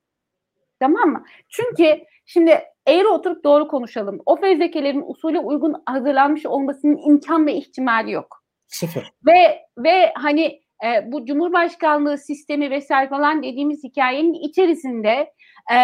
Tamam 0.79 1.09
mı? 1.09 1.23
Çünkü 1.49 2.03
şimdi 2.25 2.59
eğri 2.87 3.07
oturup 3.07 3.43
doğru 3.43 3.67
konuşalım. 3.67 4.19
O 4.25 4.35
fezlekelerin 4.35 5.03
usule 5.05 5.39
uygun 5.39 5.83
hazırlanmış 5.85 6.45
olmasının 6.45 6.97
imkan 7.07 7.47
ve 7.47 7.53
ihtimali 7.53 8.11
yok. 8.11 8.43
Sıfır. 8.67 9.11
Ve 9.25 9.59
ve 9.77 10.13
hani 10.15 10.61
e, 10.85 11.11
bu 11.11 11.25
Cumhurbaşkanlığı 11.25 12.17
sistemi 12.17 12.71
vesaire 12.71 13.09
falan 13.09 13.43
dediğimiz 13.43 13.83
hikayenin 13.83 14.33
içerisinde 14.33 15.33
e, 15.73 15.77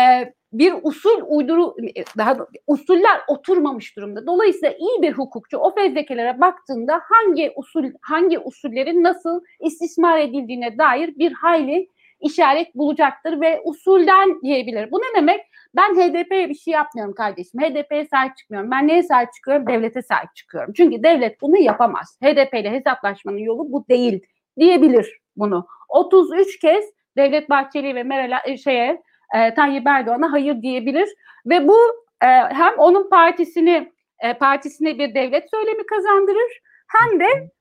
bir 0.53 0.73
usul 0.83 1.21
uyduru 1.27 1.75
daha 2.17 2.37
usuller 2.67 3.21
oturmamış 3.27 3.97
durumda. 3.97 4.27
Dolayısıyla 4.27 4.75
iyi 4.79 5.01
bir 5.01 5.11
hukukçu 5.11 5.57
o 5.57 5.75
fezlekelere 5.75 6.41
baktığında 6.41 7.01
hangi 7.03 7.53
usul 7.55 7.91
hangi 8.01 8.39
usullerin 8.39 9.03
nasıl 9.03 9.41
istismar 9.59 10.19
edildiğine 10.19 10.77
dair 10.77 11.15
bir 11.17 11.31
hayli 11.31 11.89
işaret 12.21 12.75
bulacaktır 12.75 13.41
ve 13.41 13.61
usulden 13.63 14.41
diyebilir. 14.41 14.91
Bu 14.91 14.97
ne 14.97 15.17
demek? 15.17 15.41
Ben 15.75 15.95
HDP'ye 15.95 16.49
bir 16.49 16.55
şey 16.55 16.73
yapmıyorum 16.73 17.13
kardeşim. 17.13 17.61
HDP'ye 17.61 18.05
sahip 18.05 18.37
çıkmıyorum. 18.37 18.71
Ben 18.71 18.87
neye 18.87 19.03
sahip 19.03 19.33
çıkıyorum? 19.33 19.67
Devlete 19.67 20.01
sahip 20.01 20.35
çıkıyorum. 20.35 20.73
Çünkü 20.77 21.03
devlet 21.03 21.41
bunu 21.41 21.57
yapamaz. 21.57 22.17
HDP 22.23 22.53
ile 22.53 22.71
hesaplaşmanın 22.71 23.37
yolu 23.37 23.71
bu 23.71 23.87
değil 23.89 24.21
diyebilir 24.59 25.19
bunu. 25.35 25.67
33 25.89 26.59
kez 26.59 26.85
Devlet 27.17 27.49
Bahçeli 27.49 27.95
ve 27.95 28.03
Meral 28.03 28.39
e, 28.45 28.57
şeye 28.57 29.01
e, 29.35 29.53
Tayyip 29.53 29.87
Erdoğan'a 29.87 30.31
hayır 30.31 30.61
diyebilir 30.61 31.09
ve 31.45 31.67
bu 31.67 31.77
e, 32.23 32.27
hem 32.27 32.73
onun 32.77 33.09
partisini 33.09 33.91
e, 34.19 34.33
partisine 34.33 34.99
bir 34.99 35.15
devlet 35.15 35.49
söylemi 35.49 35.85
kazandırır 35.85 36.61
hem 36.87 37.19
de 37.19 37.51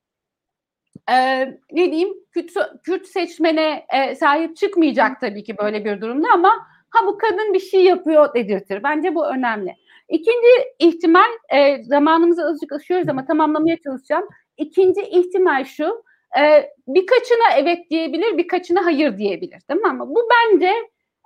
e, 1.11 1.47
ne 1.73 1.93
diyeyim 1.93 2.15
Kürt, 2.33 2.51
Kürt 2.85 3.07
seçmene 3.07 3.87
e, 3.95 4.15
sahip 4.15 4.57
çıkmayacak 4.57 5.21
tabii 5.21 5.45
ki 5.45 5.59
böyle 5.59 5.85
bir 5.85 6.01
durumda 6.01 6.29
ama 6.33 6.67
ha 6.91 7.07
bu 7.07 7.19
kadın 7.19 7.55
bir 7.55 7.61
şey 7.61 7.85
yapıyor 7.85 8.35
dedirtir. 8.35 8.83
Bence 8.83 9.15
bu 9.15 9.27
önemli. 9.27 9.75
İkinci 10.09 10.49
ihtimal 10.79 11.31
e, 11.49 11.85
zamanımızı 11.85 12.45
azıcık 12.45 12.73
aşıyoruz 12.73 13.09
ama 13.09 13.27
tamamlamaya 13.27 13.77
çalışacağım. 13.77 14.29
İkinci 14.57 15.01
ihtimal 15.01 15.65
şu 15.65 16.05
e, 16.41 16.73
birkaçına 16.89 17.57
evet 17.57 17.91
diyebilir 17.91 18.39
birkaçına 18.39 18.85
hayır 18.85 19.19
diyebilir 19.19 19.75
mi 19.75 19.89
ama 19.89 20.09
bu 20.09 20.29
bence 20.31 20.73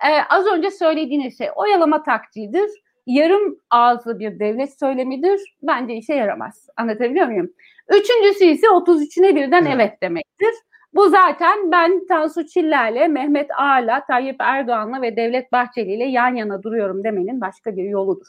e, 0.09 0.23
az 0.29 0.47
önce 0.47 0.71
söylediğiniz 0.71 1.39
şey 1.39 1.49
oyalama 1.57 2.03
taktiğidir. 2.03 2.71
Yarım 3.07 3.59
ağızlı 3.71 4.19
bir 4.19 4.39
devlet 4.39 4.79
söylemidir. 4.79 5.57
Bence 5.63 5.95
işe 5.95 6.15
yaramaz. 6.15 6.69
Anlatabiliyor 6.77 7.27
muyum? 7.27 7.53
Üçüncüsü 7.89 8.45
ise 8.45 8.67
33'üne 8.67 9.37
birden 9.37 9.65
evet, 9.65 9.75
evet 9.75 10.03
demektir. 10.03 10.55
Bu 10.95 11.09
zaten 11.09 11.73
ben 11.73 12.07
Tansu 12.07 12.47
Çiller'le, 12.47 13.09
Mehmet 13.09 13.51
Ağa'la, 13.51 14.05
Tayyip 14.07 14.37
Erdoğan'la 14.39 15.03
ve 15.03 15.17
Devlet 15.17 15.53
Bahçeli 15.53 15.93
ile 15.93 16.05
yan 16.05 16.35
yana 16.35 16.63
duruyorum 16.63 17.05
demenin 17.05 17.41
başka 17.41 17.77
bir 17.77 17.85
yoludur. 17.85 18.27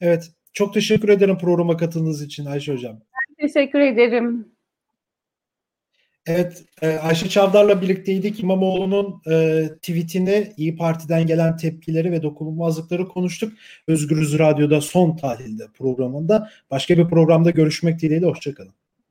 Evet, 0.00 0.30
çok 0.52 0.74
teşekkür 0.74 1.08
ederim 1.08 1.38
programa 1.38 1.76
katıldığınız 1.76 2.22
için 2.22 2.46
Ayşe 2.46 2.72
Hocam. 2.72 2.96
Ben 2.96 3.46
teşekkür 3.48 3.80
ederim. 3.80 4.55
Evet, 6.26 6.64
e, 6.82 6.88
Ayşe 6.88 7.28
Çavdar'la 7.28 7.82
birlikteydik. 7.82 8.40
İmamoğlu'nun 8.40 9.22
e, 9.30 9.68
tweetini, 9.82 10.52
İyi 10.56 10.76
Parti'den 10.76 11.26
gelen 11.26 11.56
tepkileri 11.56 12.12
ve 12.12 12.22
dokunulmazlıkları 12.22 13.08
konuştuk. 13.08 13.52
Özgürüz 13.88 14.38
Radyo'da 14.38 14.80
son 14.80 15.16
tahlilde 15.16 15.62
programında. 15.78 16.50
Başka 16.70 16.98
bir 16.98 17.08
programda 17.08 17.50
görüşmek 17.50 18.00
dileğiyle, 18.00 18.26
hoşçakalın. 18.26 18.72